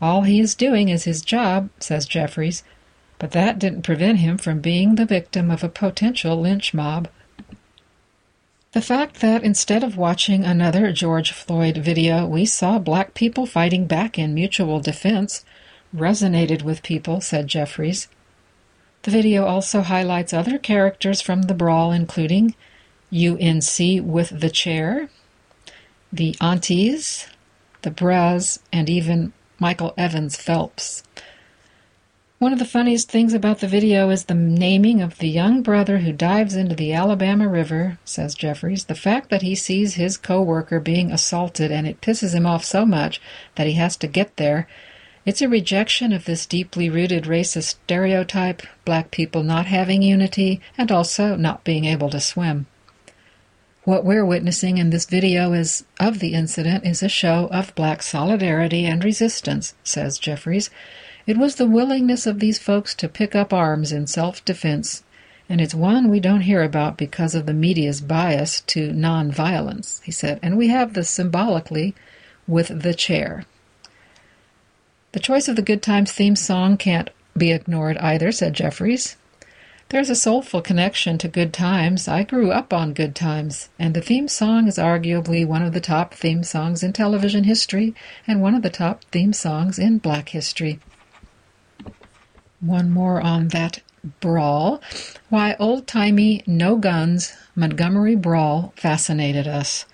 [0.00, 2.64] All he is doing is his job, says Jeffries,
[3.22, 7.06] but that didn't prevent him from being the victim of a potential lynch mob.
[8.72, 13.86] The fact that instead of watching another George Floyd video, we saw black people fighting
[13.86, 15.44] back in mutual defense
[15.94, 18.08] resonated with people, said Jeffries.
[19.02, 22.56] The video also highlights other characters from the brawl, including
[23.12, 25.10] UNC with the chair,
[26.12, 27.28] the aunties,
[27.82, 31.04] the bras, and even Michael Evans Phelps.
[32.42, 35.98] One of the funniest things about the video is the naming of the young brother
[35.98, 38.86] who dives into the Alabama River, says Jeffries.
[38.86, 42.84] The fact that he sees his co-worker being assaulted and it pisses him off so
[42.84, 43.20] much
[43.54, 44.66] that he has to get there.
[45.24, 50.90] It's a rejection of this deeply rooted racist stereotype, black people not having unity and
[50.90, 52.66] also not being able to swim.
[53.84, 58.02] What we're witnessing in this video is of the incident is a show of black
[58.02, 60.70] solidarity and resistance, says Jeffries.
[61.24, 65.04] It was the willingness of these folks to pick up arms in self defense,
[65.48, 70.10] and it's one we don't hear about because of the media's bias to nonviolence, he
[70.10, 70.40] said.
[70.42, 71.94] And we have this symbolically
[72.48, 73.44] with the chair.
[75.12, 79.16] The choice of the Good Times theme song can't be ignored either, said Jeffries.
[79.90, 82.08] There's a soulful connection to Good Times.
[82.08, 85.80] I grew up on Good Times, and the theme song is arguably one of the
[85.80, 87.94] top theme songs in television history
[88.26, 90.80] and one of the top theme songs in black history.
[92.62, 93.80] One more on that
[94.20, 94.80] brawl.
[95.28, 99.84] Why old timey, no guns, Montgomery brawl fascinated us.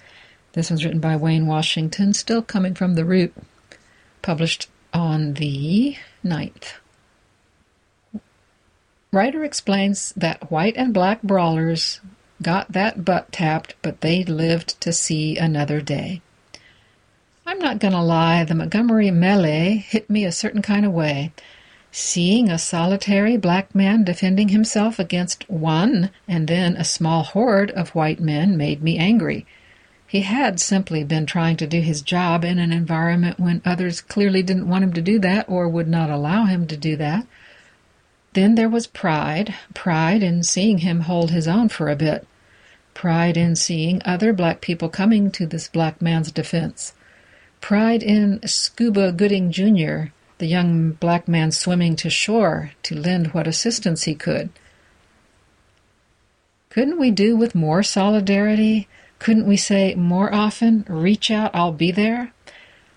[0.52, 3.34] This was written by Wayne Washington, still coming from the root,
[4.20, 6.74] published on the 9th.
[9.12, 12.00] Writer explains that white and black brawlers
[12.42, 16.20] got that butt tapped, but they lived to see another day.
[17.46, 21.32] I'm not going to lie, the Montgomery melee hit me a certain kind of way.
[21.90, 27.94] Seeing a solitary black man defending himself against one and then a small horde of
[27.94, 29.46] white men made me angry.
[30.06, 34.42] He had simply been trying to do his job in an environment when others clearly
[34.42, 37.26] didn't want him to do that or would not allow him to do that.
[38.34, 42.26] Then there was pride, pride in seeing him hold his own for a bit,
[42.94, 46.92] pride in seeing other black people coming to this black man's defense,
[47.60, 53.46] pride in Scuba Gooding Jr., the young black man swimming to shore to lend what
[53.46, 54.50] assistance he could.
[56.70, 58.88] Couldn't we do with more solidarity?
[59.18, 62.32] Couldn't we say more often, reach out, I'll be there?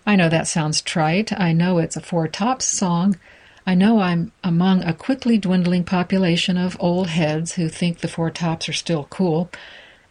[0.06, 1.32] I know that sounds trite.
[1.40, 3.18] I know it's a Four Tops song.
[3.66, 8.32] I know I'm among a quickly dwindling population of old heads who think the Four
[8.32, 9.50] Tops are still cool.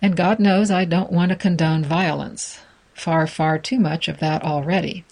[0.01, 2.61] And God knows I don't want to condone violence.
[2.95, 5.05] Far, far too much of that already.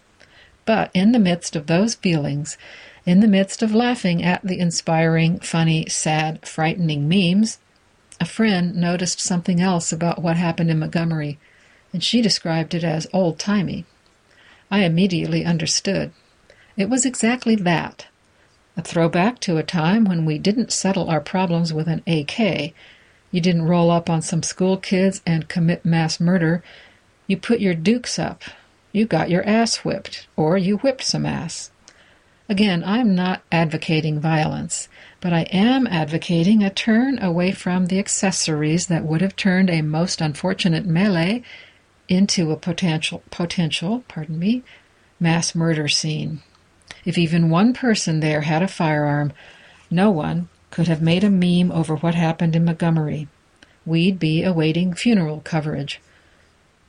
[0.68, 2.58] But in the midst of those feelings,
[3.06, 7.56] in the midst of laughing at the inspiring, funny, sad, frightening memes,
[8.20, 11.38] a friend noticed something else about what happened in Montgomery,
[11.90, 13.86] and she described it as old timey.
[14.70, 16.12] I immediately understood.
[16.76, 18.06] It was exactly that
[18.76, 22.74] a throwback to a time when we didn't settle our problems with an AK.
[23.30, 26.62] You didn't roll up on some school kids and commit mass murder.
[27.26, 28.42] You put your dukes up
[28.98, 31.70] you got your ass whipped, or you whipped some ass.
[32.48, 34.88] Again, I'm not advocating violence,
[35.20, 39.82] but I am advocating a turn away from the accessories that would have turned a
[39.82, 41.42] most unfortunate melee
[42.08, 44.62] into a potential potential, pardon me,
[45.20, 46.42] mass murder scene.
[47.04, 49.32] If even one person there had a firearm,
[49.90, 53.28] no one could have made a meme over what happened in Montgomery.
[53.86, 56.00] We'd be awaiting funeral coverage.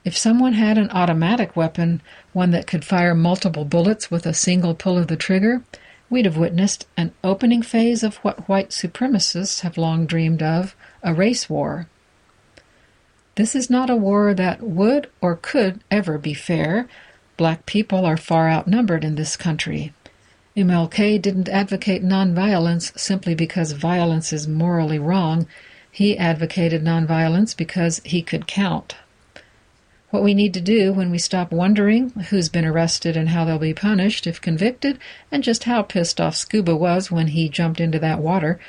[0.09, 2.01] If someone had an automatic weapon,
[2.33, 5.61] one that could fire multiple bullets with a single pull of the trigger,
[6.09, 11.13] we'd have witnessed an opening phase of what white supremacists have long dreamed of a
[11.13, 11.87] race war.
[13.35, 16.87] This is not a war that would or could ever be fair.
[17.37, 19.93] Black people are far outnumbered in this country.
[20.57, 25.45] MLK didn't advocate nonviolence simply because violence is morally wrong.
[25.91, 28.95] He advocated nonviolence because he could count.
[30.11, 33.59] What we need to do when we stop wondering who's been arrested and how they'll
[33.59, 34.97] be punished if convicted,
[35.31, 38.59] and just how pissed off Scuba was when he jumped into that water,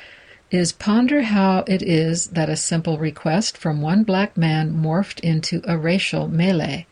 [0.51, 5.63] is ponder how it is that a simple request from one black man morphed into
[5.65, 6.85] a racial melee.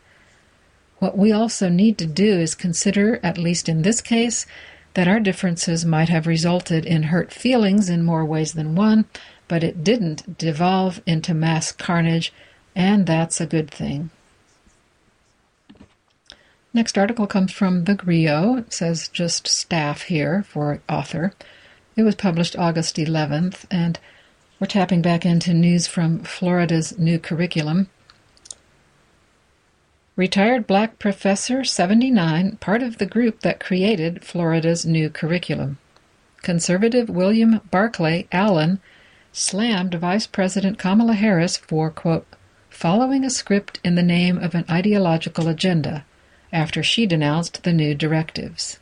[0.98, 4.46] What we also need to do is consider, at least in this case,
[4.94, 9.04] that our differences might have resulted in hurt feelings in more ways than one,
[9.46, 12.32] but it didn't devolve into mass carnage,
[12.74, 14.10] and that's a good thing.
[16.72, 18.54] Next article comes from The Grio.
[18.54, 21.32] It says just staff here for author.
[21.96, 23.98] It was published August 11th, and
[24.60, 27.88] we're tapping back into news from Florida's new curriculum.
[30.14, 35.78] Retired black professor 79, part of the group that created Florida's new curriculum.
[36.40, 38.80] Conservative William Barclay Allen
[39.32, 42.28] slammed Vice President Kamala Harris for, quote,
[42.68, 46.04] following a script in the name of an ideological agenda
[46.52, 48.78] after she denounced the new directives.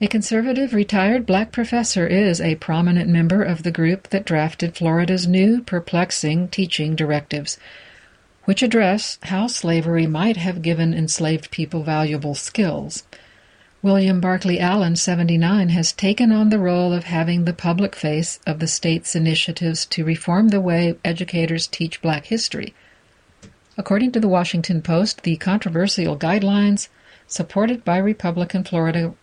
[0.00, 5.26] A conservative retired black professor is a prominent member of the group that drafted Florida's
[5.26, 7.58] new perplexing teaching directives
[8.46, 13.02] which address how slavery might have given enslaved people valuable skills.
[13.82, 18.60] William Barclay Allen, 79, has taken on the role of having the public face of
[18.60, 22.72] the state's initiatives to reform the way educators teach black history.
[23.78, 26.88] According to the Washington Post, the controversial guidelines,
[27.26, 29.14] supported by Republican Florida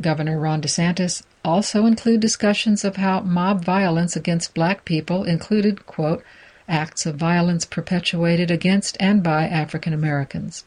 [0.00, 6.24] Governor Ron DeSantis, also include discussions of how mob violence against black people included, quote,
[6.68, 10.64] acts of violence perpetuated against and by African Americans.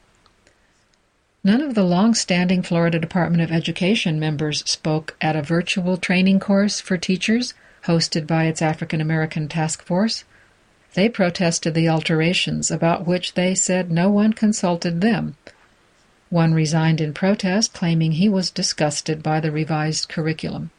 [1.43, 6.39] None of the long standing Florida Department of Education members spoke at a virtual training
[6.39, 10.23] course for teachers hosted by its African American task force.
[10.93, 15.37] They protested the alterations, about which they said no one consulted them.
[16.29, 20.71] One resigned in protest, claiming he was disgusted by the revised curriculum.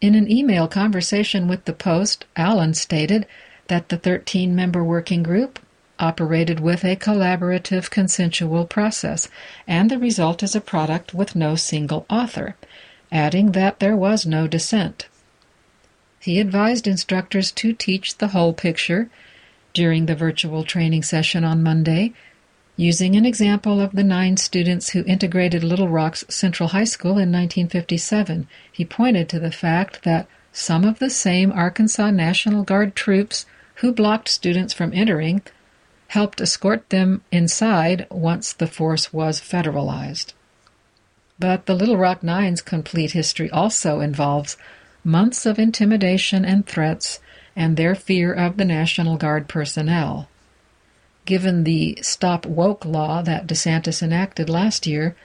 [0.00, 3.26] In an email conversation with the Post, Allen stated
[3.68, 5.58] that the 13 member working group
[5.98, 9.28] operated with a collaborative consensual process,
[9.66, 12.56] and the result is a product with no single author,
[13.10, 15.06] adding that there was no dissent.
[16.26, 19.08] He advised instructors to teach the whole picture
[19.72, 22.14] during the virtual training session on Monday,
[22.74, 27.30] using an example of the nine students who integrated Little Rock's Central High School in
[27.30, 28.48] 1957.
[28.72, 33.46] He pointed to the fact that some of the same Arkansas National Guard troops
[33.76, 35.42] who blocked students from entering,
[36.08, 40.32] helped escort them inside once the force was federalized.
[41.38, 44.56] But the Little Rock Nine's complete history also involves
[45.06, 47.20] months of intimidation and threats
[47.54, 50.28] and their fear of the National Guard personnel.
[51.24, 55.16] Given the Stop Woke law that DeSantis enacted last year,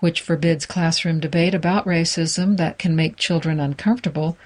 [0.00, 4.36] which forbids classroom debate about racism that can make children uncomfortable,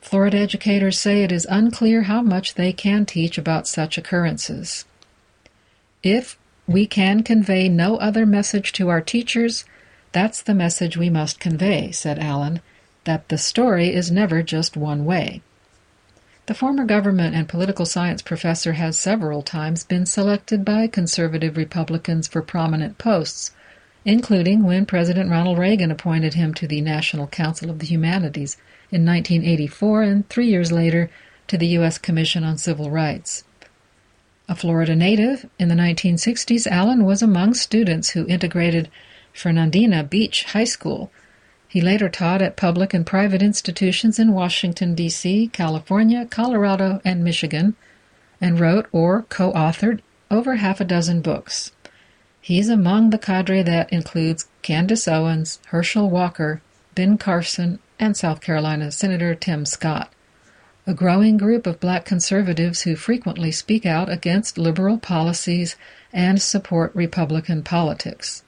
[0.00, 4.84] Florida educators say it is unclear how much they can teach about such occurrences.
[6.02, 9.64] If we can convey no other message to our teachers,
[10.12, 12.60] that's the message we must convey, said Allen,
[13.04, 15.42] that the story is never just one way.
[16.46, 22.28] The former government and political science professor has several times been selected by conservative Republicans
[22.28, 23.52] for prominent posts,
[24.04, 28.58] including when President Ronald Reagan appointed him to the National Council of the Humanities
[28.90, 31.10] in 1984 and three years later
[31.48, 31.96] to the U.S.
[31.96, 33.44] Commission on Civil Rights.
[34.46, 38.90] A Florida native, in the 1960s, Allen was among students who integrated
[39.32, 41.10] Fernandina Beach High School.
[41.74, 47.74] He later taught at public and private institutions in Washington, D.C., California, Colorado, and Michigan,
[48.40, 49.98] and wrote or co authored
[50.30, 51.72] over half a dozen books.
[52.40, 56.62] He's among the cadre that includes Candace Owens, Herschel Walker,
[56.94, 60.12] Ben Carson, and South Carolina Senator Tim Scott,
[60.86, 65.74] a growing group of black conservatives who frequently speak out against liberal policies
[66.12, 68.43] and support Republican politics.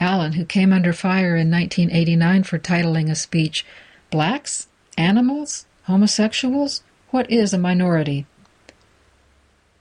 [0.00, 3.64] Allen, who came under fire in 1989 for titling a speech,
[4.10, 4.68] Blacks?
[4.96, 5.66] Animals?
[5.84, 6.82] Homosexuals?
[7.10, 8.26] What is a minority?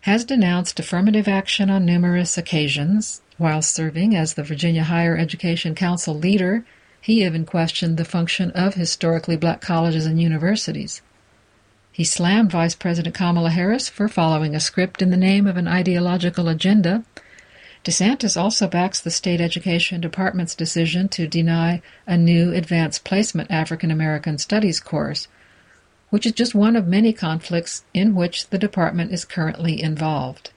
[0.02, 3.22] has denounced affirmative action on numerous occasions.
[3.38, 6.64] While serving as the Virginia Higher Education Council leader
[7.02, 11.02] he even questioned the function of historically black colleges and universities.
[11.92, 15.68] He slammed Vice President Kamala Harris for following a script in the name of an
[15.68, 17.04] ideological agenda.
[17.88, 23.92] DeSantis also backs the state education department's decision to deny a new advanced placement African
[23.92, 25.30] American studies course,
[26.10, 30.52] which is just one of many conflicts in which the department is currently involved.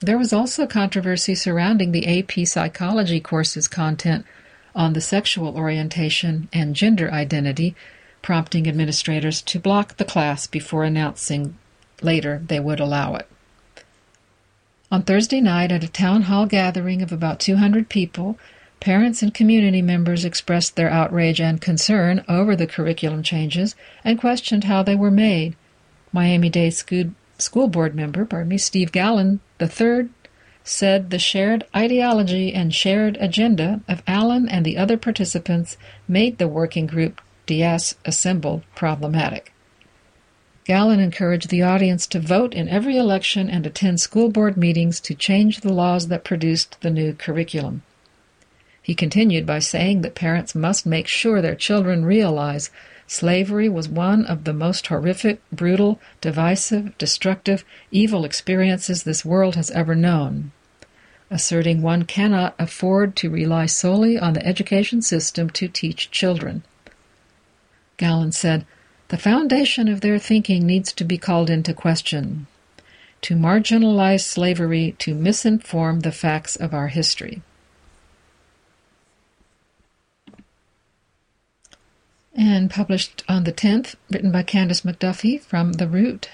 [0.00, 4.26] There was also controversy surrounding the AP psychology course's content
[4.74, 7.74] on the sexual orientation and gender identity,
[8.20, 11.56] prompting administrators to block the class before announcing
[12.02, 13.26] later they would allow it.
[14.94, 18.38] On Thursday night, at a town hall gathering of about 200 people,
[18.78, 23.74] parents and community members expressed their outrage and concern over the curriculum changes
[24.04, 25.56] and questioned how they were made.
[26.12, 30.10] Miami Dade school, board member, pardon me, Steve Gallon III,
[30.62, 35.76] said the shared ideology and shared agenda of Allen and the other participants
[36.06, 39.52] made the working group Diaz assembled problematic.
[40.64, 45.14] Gallon encouraged the audience to vote in every election and attend school board meetings to
[45.14, 47.82] change the laws that produced the new curriculum.
[48.80, 52.70] He continued by saying that parents must make sure their children realize
[53.06, 59.70] slavery was one of the most horrific, brutal, divisive, destructive, evil experiences this world has
[59.72, 60.52] ever known,
[61.30, 66.62] asserting one cannot afford to rely solely on the education system to teach children.
[67.98, 68.64] Gallon said,
[69.08, 72.46] the foundation of their thinking needs to be called into question.
[73.22, 77.42] To marginalize slavery, to misinform the facts of our history.
[82.34, 86.28] And published on the 10th, written by Candace McDuffie from The Root.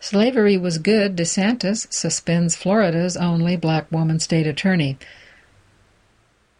[0.00, 1.14] Slavery was good.
[1.14, 4.98] DeSantis suspends Florida's only black woman state attorney.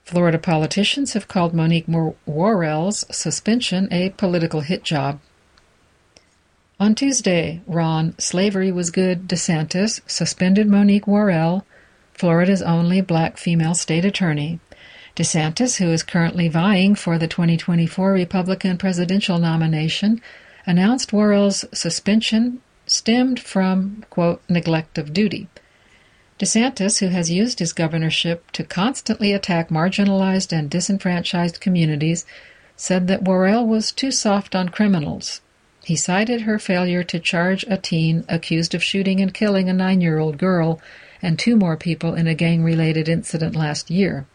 [0.05, 5.21] Florida politicians have called Monique Worrell's suspension a political hit job.
[6.81, 11.65] On Tuesday, Ron Slavery was good DeSantis suspended Monique Worrell,
[12.13, 14.59] Florida's only black female state attorney.
[15.15, 20.21] DeSantis, who is currently vying for the 2024 Republican presidential nomination,
[20.67, 25.49] announced Worrell's suspension stemmed from, quote, neglect of duty.
[26.43, 32.27] DeSantis, who has used his governorship to constantly attack marginalized and disenfranchised communities,
[32.75, 35.41] said that Worrell was too soft on criminals.
[35.85, 40.01] He cited her failure to charge a teen accused of shooting and killing a nine
[40.01, 40.81] year old girl
[41.23, 44.27] and two more people in a gang related incident last year.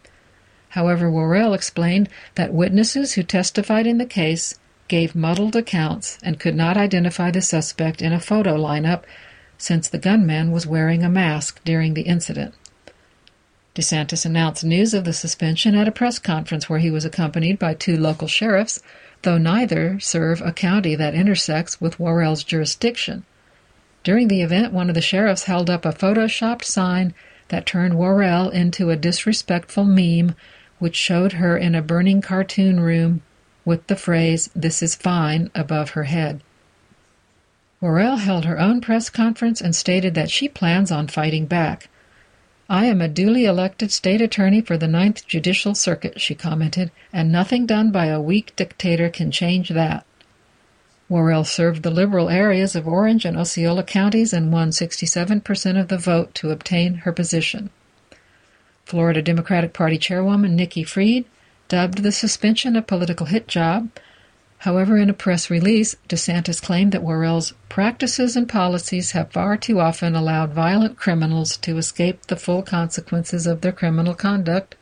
[0.69, 6.55] However, Worrell explained that witnesses who testified in the case gave muddled accounts and could
[6.55, 9.03] not identify the suspect in a photo lineup
[9.57, 12.53] since the gunman was wearing a mask during the incident.
[13.75, 17.73] DeSantis announced news of the suspension at a press conference where he was accompanied by
[17.73, 18.81] two local sheriffs,
[19.21, 23.23] though neither serve a county that intersects with Worrell's jurisdiction.
[24.03, 27.13] During the event, one of the sheriffs held up a photoshopped sign
[27.49, 30.35] that turned Worrell into a disrespectful meme
[30.79, 33.21] which showed her in a burning cartoon room
[33.65, 36.41] with the phrase, This is fine, above her head.
[37.79, 41.89] Worrell held her own press conference and stated that she plans on fighting back.
[42.67, 47.31] I am a duly elected state attorney for the Ninth Judicial Circuit, she commented, and
[47.31, 50.05] nothing done by a weak dictator can change that.
[51.07, 55.97] Worrell served the liberal areas of Orange and Osceola counties and won 67% of the
[55.97, 57.69] vote to obtain her position.
[58.85, 61.25] Florida Democratic Party Chairwoman Nikki Fried
[61.67, 63.89] dubbed the suspension a political hit job
[64.59, 69.79] However, in a press release, DeSantis claimed that Worrell's practices and policies have far too
[69.79, 74.75] often allowed violent criminals to escape the full consequences of their criminal conduct,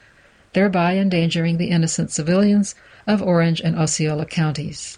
[0.54, 2.74] thereby endangering the innocent civilians
[3.06, 4.98] of Orange and Osceola counties.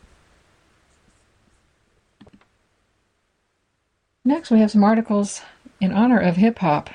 [4.23, 5.41] Next, we have some articles
[5.81, 6.91] in honor of hip hop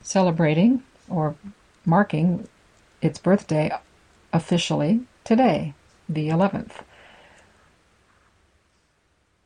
[0.00, 1.36] celebrating or
[1.84, 2.48] marking
[3.00, 3.70] its birthday
[4.32, 5.74] officially today,
[6.08, 6.80] the 11th.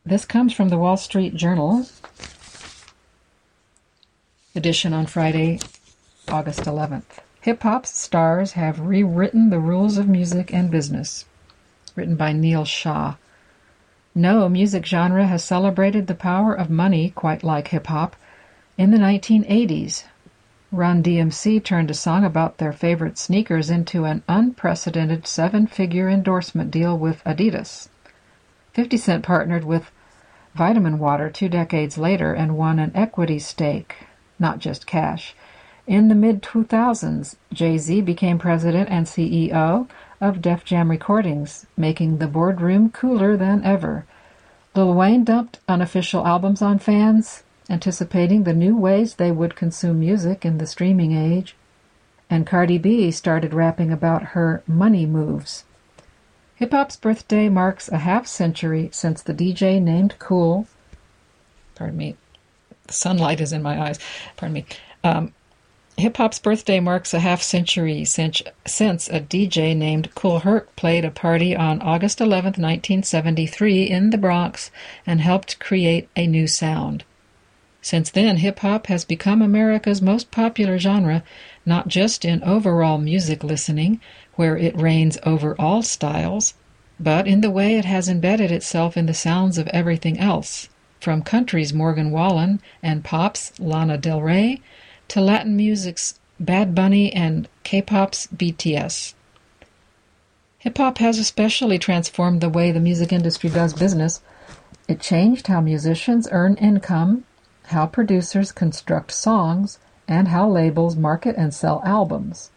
[0.09, 1.85] This comes from the Wall Street Journal
[4.55, 5.59] edition on Friday,
[6.29, 7.19] August 11th.
[7.41, 11.25] Hip hop stars have rewritten the rules of music and business.
[11.97, 13.17] Written by Neil Shah.
[14.15, 18.15] No music genre has celebrated the power of money quite like hip hop.
[18.79, 20.05] In the 1980s,
[20.71, 26.71] Run DMC turned a song about their favorite sneakers into an unprecedented seven figure endorsement
[26.71, 27.89] deal with Adidas.
[28.73, 29.91] 50 Cent partnered with
[30.57, 34.07] Vitamin Water two decades later and won an equity stake,
[34.39, 35.35] not just cash.
[35.87, 39.87] In the mid 2000s, Jay Z became president and CEO
[40.19, 44.07] of Def Jam Recordings, making the boardroom cooler than ever.
[44.75, 50.47] Lil Wayne dumped unofficial albums on fans, anticipating the new ways they would consume music
[50.47, 51.55] in the streaming age.
[52.31, 55.65] And Cardi B started rapping about her money moves.
[56.57, 60.67] Hip hop's birthday marks a half century since the DJ named Cool.
[61.75, 62.17] Pardon me.
[62.87, 63.99] The sunlight is in my eyes.
[64.37, 64.67] Pardon me.
[65.05, 65.35] Um,
[65.99, 71.05] Hip hop's birthday marks a half century since, since a DJ named Kool Herc played
[71.05, 74.71] a party on August 11, 1973, in the Bronx
[75.07, 77.05] and helped create a new sound.
[77.81, 81.23] Since then, hip hop has become America's most popular genre,
[81.65, 84.01] not just in overall music listening,
[84.37, 86.55] where it reigns over all styles,
[87.01, 90.69] but in the way it has embedded itself in the sounds of everything else,
[91.01, 94.61] from country's Morgan Wallen and pop's Lana Del Rey
[95.09, 99.15] to Latin music's Bad Bunny and K-pop's BTS.
[100.59, 104.21] Hip hop has especially transformed the way the music industry does business.
[104.89, 107.25] It changed how musicians earn income,
[107.67, 109.79] how producers construct songs,
[110.09, 112.51] and how labels market and sell albums.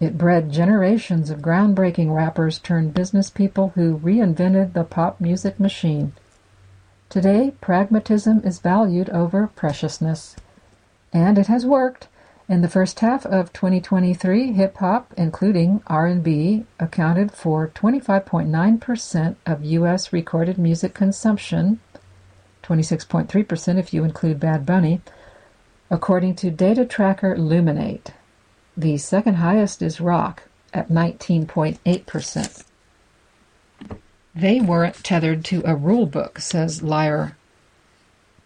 [0.00, 6.12] It bred generations of groundbreaking rappers turned business people who reinvented the pop music machine.
[7.08, 10.36] Today, pragmatism is valued over preciousness.
[11.12, 12.06] And it has worked.
[12.48, 20.12] In the first half of 2023, hip hop, including R&B, accounted for 25.9% of US
[20.12, 21.80] recorded music consumption,
[22.62, 25.00] 26.3% if you include Bad Bunny,
[25.90, 28.12] according to data tracker Luminate.
[28.78, 32.64] The second highest is rock at 19.8%.
[34.36, 37.32] They weren't tethered to a rule book, says Lyor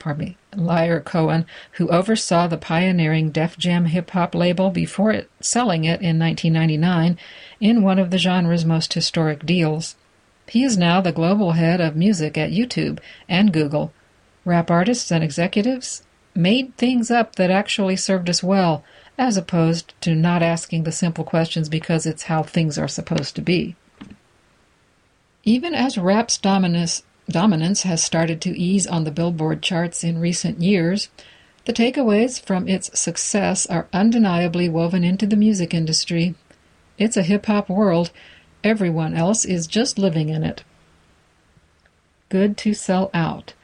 [0.03, 5.31] pardon me, Lyor Cohen, who oversaw the pioneering Def Jam hip hop label before it,
[5.39, 7.19] selling it in 1999
[7.61, 9.95] in one of the genre's most historic deals.
[10.49, 13.93] He is now the global head of music at YouTube and Google.
[14.45, 16.03] Rap artists and executives
[16.35, 18.83] made things up that actually served us well,
[19.19, 23.43] as opposed to not asking the simple questions because it's how things are supposed to
[23.43, 23.77] be.
[25.45, 30.61] Even as rap's dominance dominance has started to ease on the Billboard charts in recent
[30.61, 31.09] years,
[31.65, 36.35] the takeaways from its success are undeniably woven into the music industry.
[36.99, 38.11] It's a hip hop world.
[38.65, 40.65] Everyone else is just living in it.
[42.29, 43.55] Good to sell out.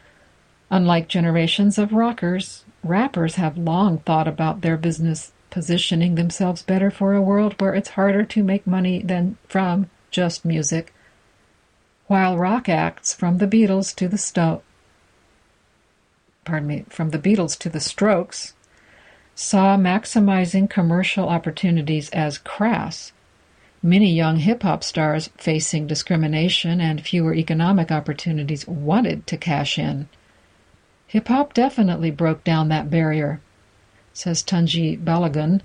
[0.70, 7.14] Unlike generations of rockers, rappers have long thought about their business positioning themselves better for
[7.14, 10.92] a world where it's harder to make money than from just music
[12.09, 14.62] while rock acts from the Beatles to the Sto-
[16.44, 18.55] pardon me, from the Beatles to the Strokes
[19.34, 23.12] saw maximizing commercial opportunities as crass.
[23.82, 30.09] Many young hip hop stars facing discrimination and fewer economic opportunities wanted to cash in.
[31.09, 33.40] Hip hop definitely broke down that barrier,
[34.19, 35.61] says Tunji Balogun,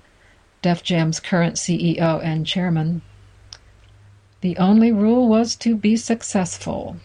[0.62, 3.02] Def Jam's current CEO and chairman.
[4.42, 6.96] The only rule was to be successful.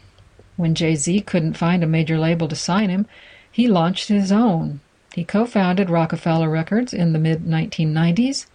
[0.58, 3.08] When Jay Z couldn't find a major label to sign him,
[3.52, 4.82] he launched his own.
[5.16, 8.46] He co founded Roc-A-Fella Records in the mid 1990s.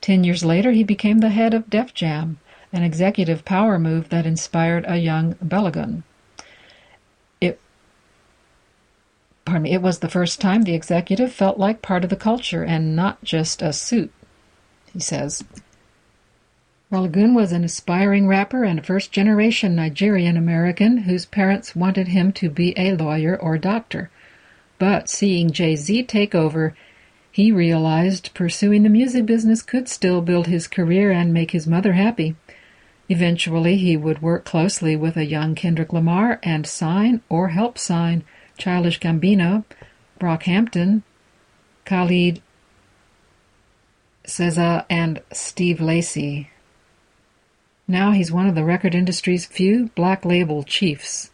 [0.00, 2.38] Ten years later, he became the head of Def Jam,
[2.72, 6.04] an executive power move that inspired a young Balogun.
[7.40, 7.58] It,
[9.44, 12.62] pardon me, it was the first time the executive felt like part of the culture
[12.62, 14.12] and not just a suit,
[14.92, 15.44] he says.
[16.90, 22.48] Balogun was an aspiring rapper and a first-generation Nigerian American whose parents wanted him to
[22.48, 24.10] be a lawyer or doctor.
[24.78, 26.74] But seeing Jay-Z take over,
[27.32, 31.94] he realized pursuing the music business could still build his career and make his mother
[31.94, 32.36] happy.
[33.08, 38.22] Eventually, he would work closely with a young Kendrick Lamar and sign or help sign
[38.58, 39.64] Childish Gambino,
[40.20, 41.02] Brockhampton,
[41.84, 42.40] Khalid
[44.26, 46.50] SZA, and Steve Lacy.
[47.86, 51.30] Now he's one of the record industry's few black label chiefs.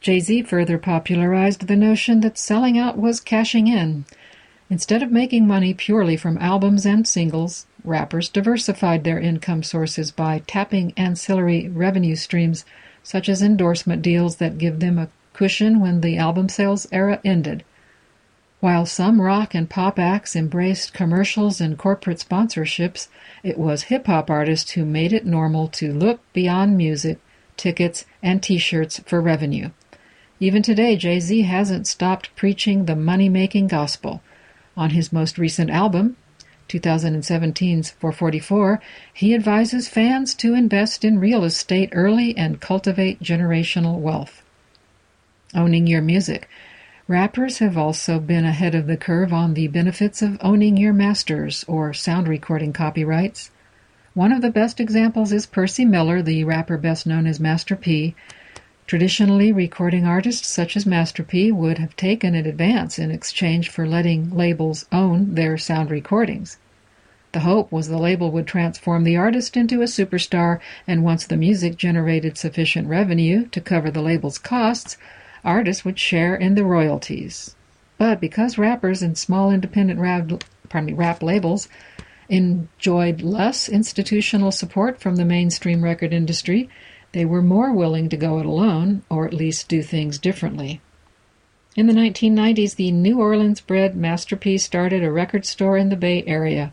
[0.00, 4.04] Jay Z further popularized the notion that selling out was cashing in.
[4.68, 10.42] Instead of making money purely from albums and singles, rappers diversified their income sources by
[10.46, 12.64] tapping ancillary revenue streams
[13.04, 17.62] such as endorsement deals that give them a cushion when the album sales era ended.
[18.60, 23.08] While some rock and pop acts embraced commercials and corporate sponsorships,
[23.42, 27.18] it was hip hop artists who made it normal to look beyond music,
[27.58, 29.68] tickets, and t shirts for revenue.
[30.40, 34.22] Even today, Jay Z hasn't stopped preaching the money making gospel.
[34.74, 36.16] On his most recent album,
[36.70, 38.80] 2017's 444,
[39.12, 44.42] he advises fans to invest in real estate early and cultivate generational wealth.
[45.56, 46.50] Owning your music.
[47.08, 51.64] Rappers have also been ahead of the curve on the benefits of owning your masters
[51.66, 53.50] or sound recording copyrights.
[54.12, 58.14] One of the best examples is Percy Miller, the rapper best known as Master P.
[58.86, 63.86] Traditionally, recording artists such as Master P would have taken an advance in exchange for
[63.86, 66.58] letting labels own their sound recordings.
[67.32, 71.38] The hope was the label would transform the artist into a superstar, and once the
[71.38, 74.98] music generated sufficient revenue to cover the label's costs,
[75.46, 77.54] artists would share in the royalties.
[77.96, 80.44] But because rappers and small independent rap,
[80.74, 81.68] me, rap labels
[82.28, 86.68] enjoyed less institutional support from the mainstream record industry,
[87.12, 90.80] they were more willing to go it alone, or at least do things differently.
[91.76, 95.96] In the 1990s, the New Orleans bred Master P started a record store in the
[95.96, 96.72] Bay Area,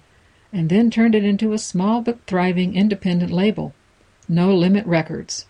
[0.52, 3.74] and then turned it into a small but thriving independent label,
[4.28, 5.46] No Limit Records.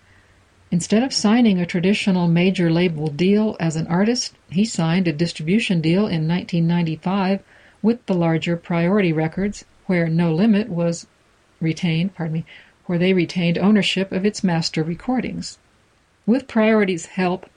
[0.74, 5.82] Instead of signing a traditional major label deal as an artist, he signed a distribution
[5.82, 7.42] deal in 1995
[7.84, 11.06] with the larger Priority Records where No Limit was
[11.62, 12.46] retained, pardon me,
[12.88, 15.60] where they retained ownership of its master recordings.
[16.26, 17.48] With Priority's help,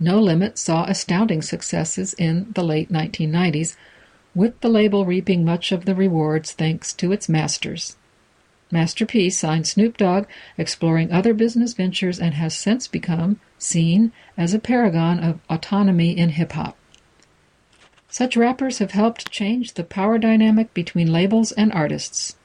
[0.00, 3.76] No Limit saw astounding successes in the late 1990s,
[4.34, 7.96] with the label reaping much of the rewards thanks to its masters.
[8.72, 14.54] Master P signed Snoop Dogg, exploring other business ventures, and has since become seen as
[14.54, 16.76] a paragon of autonomy in hip hop.
[18.08, 22.36] Such rappers have helped change the power dynamic between labels and artists.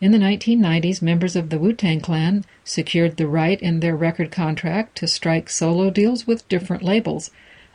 [0.00, 4.30] In the 1990s, members of the Wu Tang Clan secured the right in their record
[4.30, 7.32] contract to strike solo deals with different labels,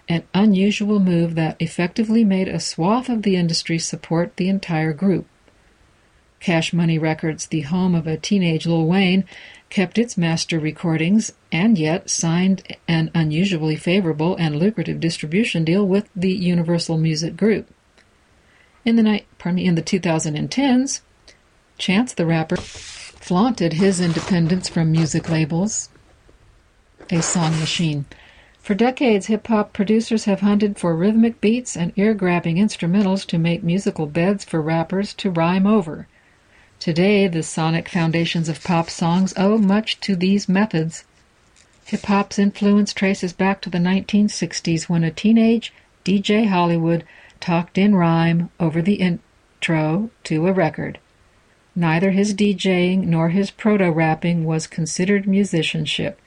[0.07, 5.25] an unusual move that effectively made a swath of the industry support the entire group.
[6.39, 9.25] Cash Money Records, the home of a teenage Lil Wayne,
[9.69, 16.09] kept its master recordings and yet signed an unusually favorable and lucrative distribution deal with
[16.15, 17.67] the Universal Music Group.
[18.85, 21.01] In the night, pardon me, in the 2010s,
[21.77, 25.89] Chance the Rapper flaunted his independence from music labels,
[27.09, 28.05] a song machine.
[28.59, 33.37] For decades, hip hop producers have hunted for rhythmic beats and ear grabbing instrumentals to
[33.37, 36.07] make musical beds for rappers to rhyme over.
[36.79, 41.03] Today, the sonic foundations of pop songs owe much to these methods.
[41.83, 45.73] Hip hop's influence traces back to the 1960s when a teenage
[46.05, 47.03] DJ Hollywood
[47.41, 50.99] talked in rhyme over the intro to a record.
[51.75, 56.17] Neither his DJing nor his proto rapping was considered musicianship.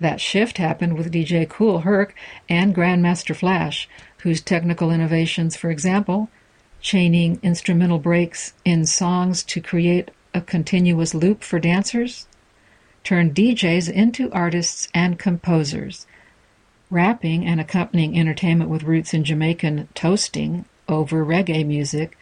[0.00, 2.14] That shift happened with DJ Kool Herc
[2.46, 6.28] and Grandmaster Flash, whose technical innovations, for example,
[6.80, 12.26] chaining instrumental breaks in songs to create a continuous loop for dancers,
[13.04, 16.06] turned DJs into artists and composers.
[16.90, 22.16] Rapping and accompanying entertainment with roots in Jamaican toasting over reggae music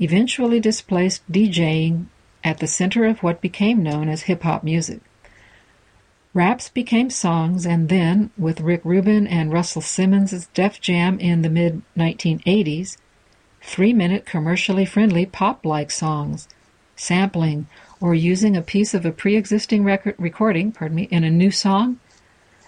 [0.00, 2.06] eventually displaced DJing
[2.44, 5.00] at the center of what became known as hip hop music.
[6.34, 11.50] Raps became songs, and then, with Rick Rubin and Russell Simmons' Def Jam in the
[11.50, 12.96] mid 1980s,
[13.62, 16.48] three minute commercially friendly pop like songs,
[16.96, 17.66] sampling,
[18.00, 21.50] or using a piece of a pre existing record recording, pardon me, in a new
[21.50, 21.98] song,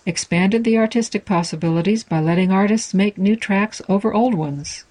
[0.07, 4.85] expanded the artistic possibilities by letting artists make new tracks over old ones.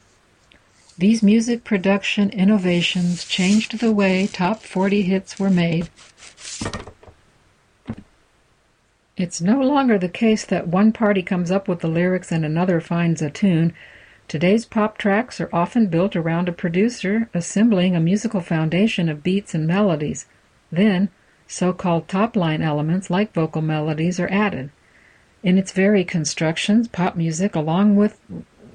[0.97, 5.89] These music production innovations changed the way top 40 hits were made.
[9.15, 12.81] It's no longer the case that one party comes up with the lyrics and another
[12.81, 13.73] finds a tune.
[14.27, 19.53] Today's pop tracks are often built around a producer assembling a musical foundation of beats
[19.53, 20.25] and melodies.
[20.71, 21.09] Then,
[21.47, 24.71] so-called top-line elements like vocal melodies are added.
[25.43, 28.19] In its very constructions, pop music, along with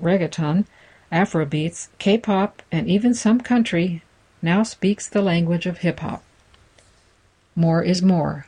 [0.00, 0.66] reggaeton,
[1.10, 4.02] Afrobeats, K-pop, and even some country,
[4.42, 6.22] now speaks the language of hip-hop.
[7.56, 8.46] More is more.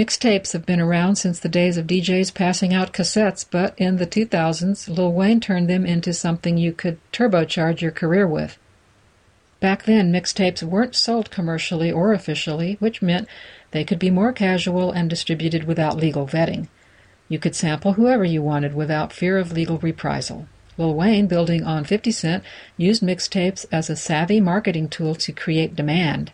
[0.00, 4.06] Mixtapes have been around since the days of DJs passing out cassettes, but in the
[4.06, 8.56] 2000s, Lil Wayne turned them into something you could turbocharge your career with.
[9.60, 13.28] Back then, mixtapes weren't sold commercially or officially, which meant
[13.72, 16.68] they could be more casual and distributed without legal vetting.
[17.28, 20.48] You could sample whoever you wanted without fear of legal reprisal.
[20.78, 22.44] Lil Wayne, building on 50 Cent,
[22.78, 26.32] used mixtapes as a savvy marketing tool to create demand.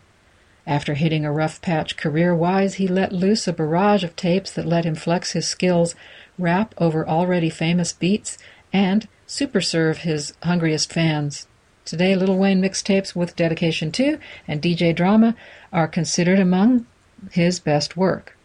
[0.67, 4.65] After hitting a rough patch career wise, he let loose a barrage of tapes that
[4.65, 5.95] let him flex his skills,
[6.37, 8.37] rap over already famous beats,
[8.73, 11.47] and super serve his hungriest fans.
[11.85, 15.37] Today, Lil Wayne mixtapes with Dedication 2 and DJ Drama
[15.71, 16.85] are considered among
[17.31, 18.35] his best work.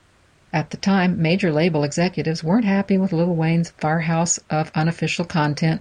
[0.52, 5.80] At the time, major label executives weren't happy with Lil Wayne's firehouse of unofficial content,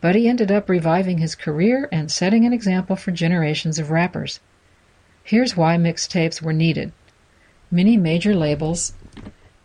[0.00, 4.40] but he ended up reviving his career and setting an example for generations of rappers.
[5.26, 6.92] Here's why mixtapes were needed.
[7.68, 8.92] Many major labels,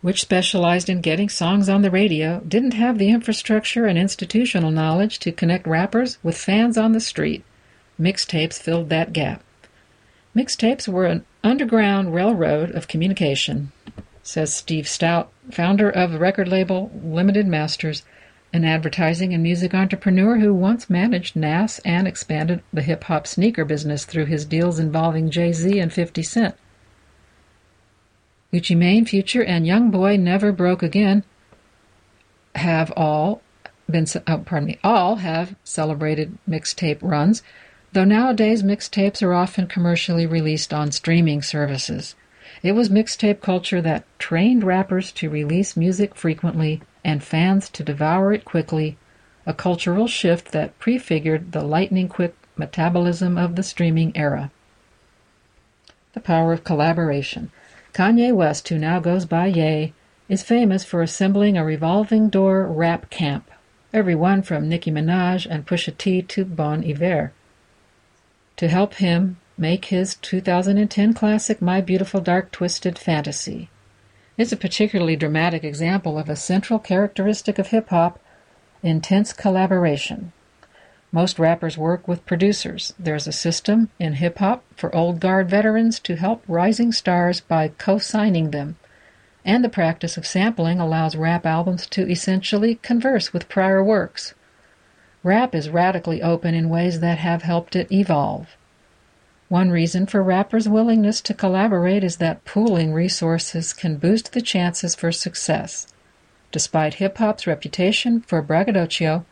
[0.00, 5.20] which specialized in getting songs on the radio, didn't have the infrastructure and institutional knowledge
[5.20, 7.44] to connect rappers with fans on the street.
[7.96, 9.44] Mixtapes filled that gap.
[10.34, 13.70] Mixtapes were an underground railroad of communication,
[14.24, 18.02] says Steve Stoute, founder of the record label Limited Masters,
[18.52, 23.64] an advertising and music entrepreneur who once managed NAS and expanded the hip hop sneaker
[23.64, 26.54] business through his deals involving Jay Z and 50 Cent.
[28.52, 31.24] Gucci Mane, Future, and Young Boy Never Broke Again
[32.54, 33.40] have all
[33.88, 37.42] been, oh, pardon me, all have celebrated mixtape runs,
[37.92, 42.14] though nowadays mixtapes are often commercially released on streaming services.
[42.62, 48.32] It was mixtape culture that trained rappers to release music frequently and fans to devour
[48.32, 48.96] it quickly,
[49.46, 54.50] a cultural shift that prefigured the lightning quick metabolism of the streaming era.
[56.12, 57.50] The power of collaboration.
[57.92, 59.92] Kanye West, who now goes by Ye,
[60.28, 63.50] is famous for assembling a revolving door rap camp,
[63.92, 67.32] everyone from Nicki Minaj and Pusha T to Bon Iver.
[68.56, 73.68] To help him make his 2010 classic My Beautiful Dark Twisted Fantasy.
[74.38, 78.18] It's a particularly dramatic example of a central characteristic of hip hop
[78.82, 80.32] intense collaboration.
[81.12, 82.94] Most rappers work with producers.
[82.98, 87.68] There's a system in hip hop for old guard veterans to help rising stars by
[87.68, 88.76] co signing them.
[89.44, 94.32] And the practice of sampling allows rap albums to essentially converse with prior works.
[95.22, 98.56] Rap is radically open in ways that have helped it evolve.
[99.52, 104.94] One reason for rappers' willingness to collaborate is that pooling resources can boost the chances
[104.94, 105.86] for success.
[106.50, 109.26] Despite hip hop's reputation for braggadocio,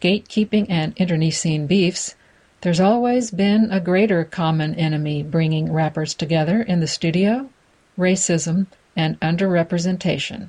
[0.00, 2.16] gatekeeping, and internecine beefs,
[2.62, 7.48] there's always been a greater common enemy bringing rappers together in the studio
[7.96, 10.48] racism and underrepresentation.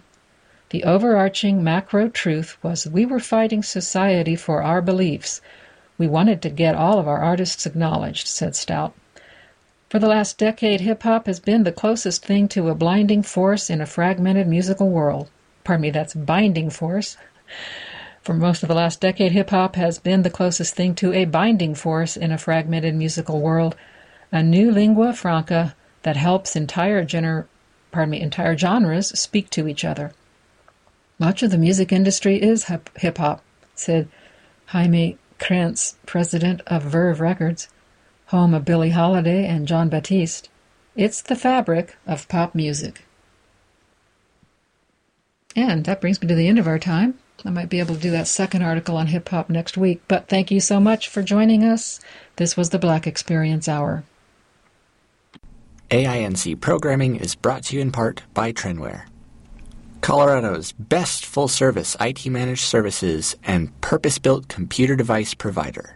[0.71, 5.39] The overarching macro truth was we were fighting society for our beliefs.
[5.99, 8.93] We wanted to get all of our artists acknowledged, said Stoute.
[9.93, 13.69] For the last decade, hip hop has been the closest thing to a blinding force
[13.69, 15.29] in a fragmented musical world.
[15.63, 17.15] Pardon me, that's binding force.
[18.23, 21.25] For most of the last decade, hip hop has been the closest thing to a
[21.25, 23.75] binding force in a fragmented musical world,
[24.31, 27.45] a new lingua franca that helps entire gener-
[27.91, 30.11] pardon me, entire genres speak to each other.
[31.19, 33.43] Much of the music industry is hip hop,
[33.75, 34.07] said
[34.71, 37.67] Jamie Krantz, president of Verve Records,
[38.33, 40.49] home of Billie Holiday and Jon Batiste.
[40.95, 43.05] It's the fabric of pop music.
[45.55, 47.19] And that brings me to the end of our time.
[47.45, 50.01] I might be able to do that second article on hip hop next week.
[50.07, 51.99] But thank you so much for joining us.
[52.37, 54.03] This was the Black Experience Hour.
[55.91, 59.03] AINC programming is brought to you in part by Trendware,
[60.01, 65.95] Colorado's best full service IT managed services and purpose built computer device provider.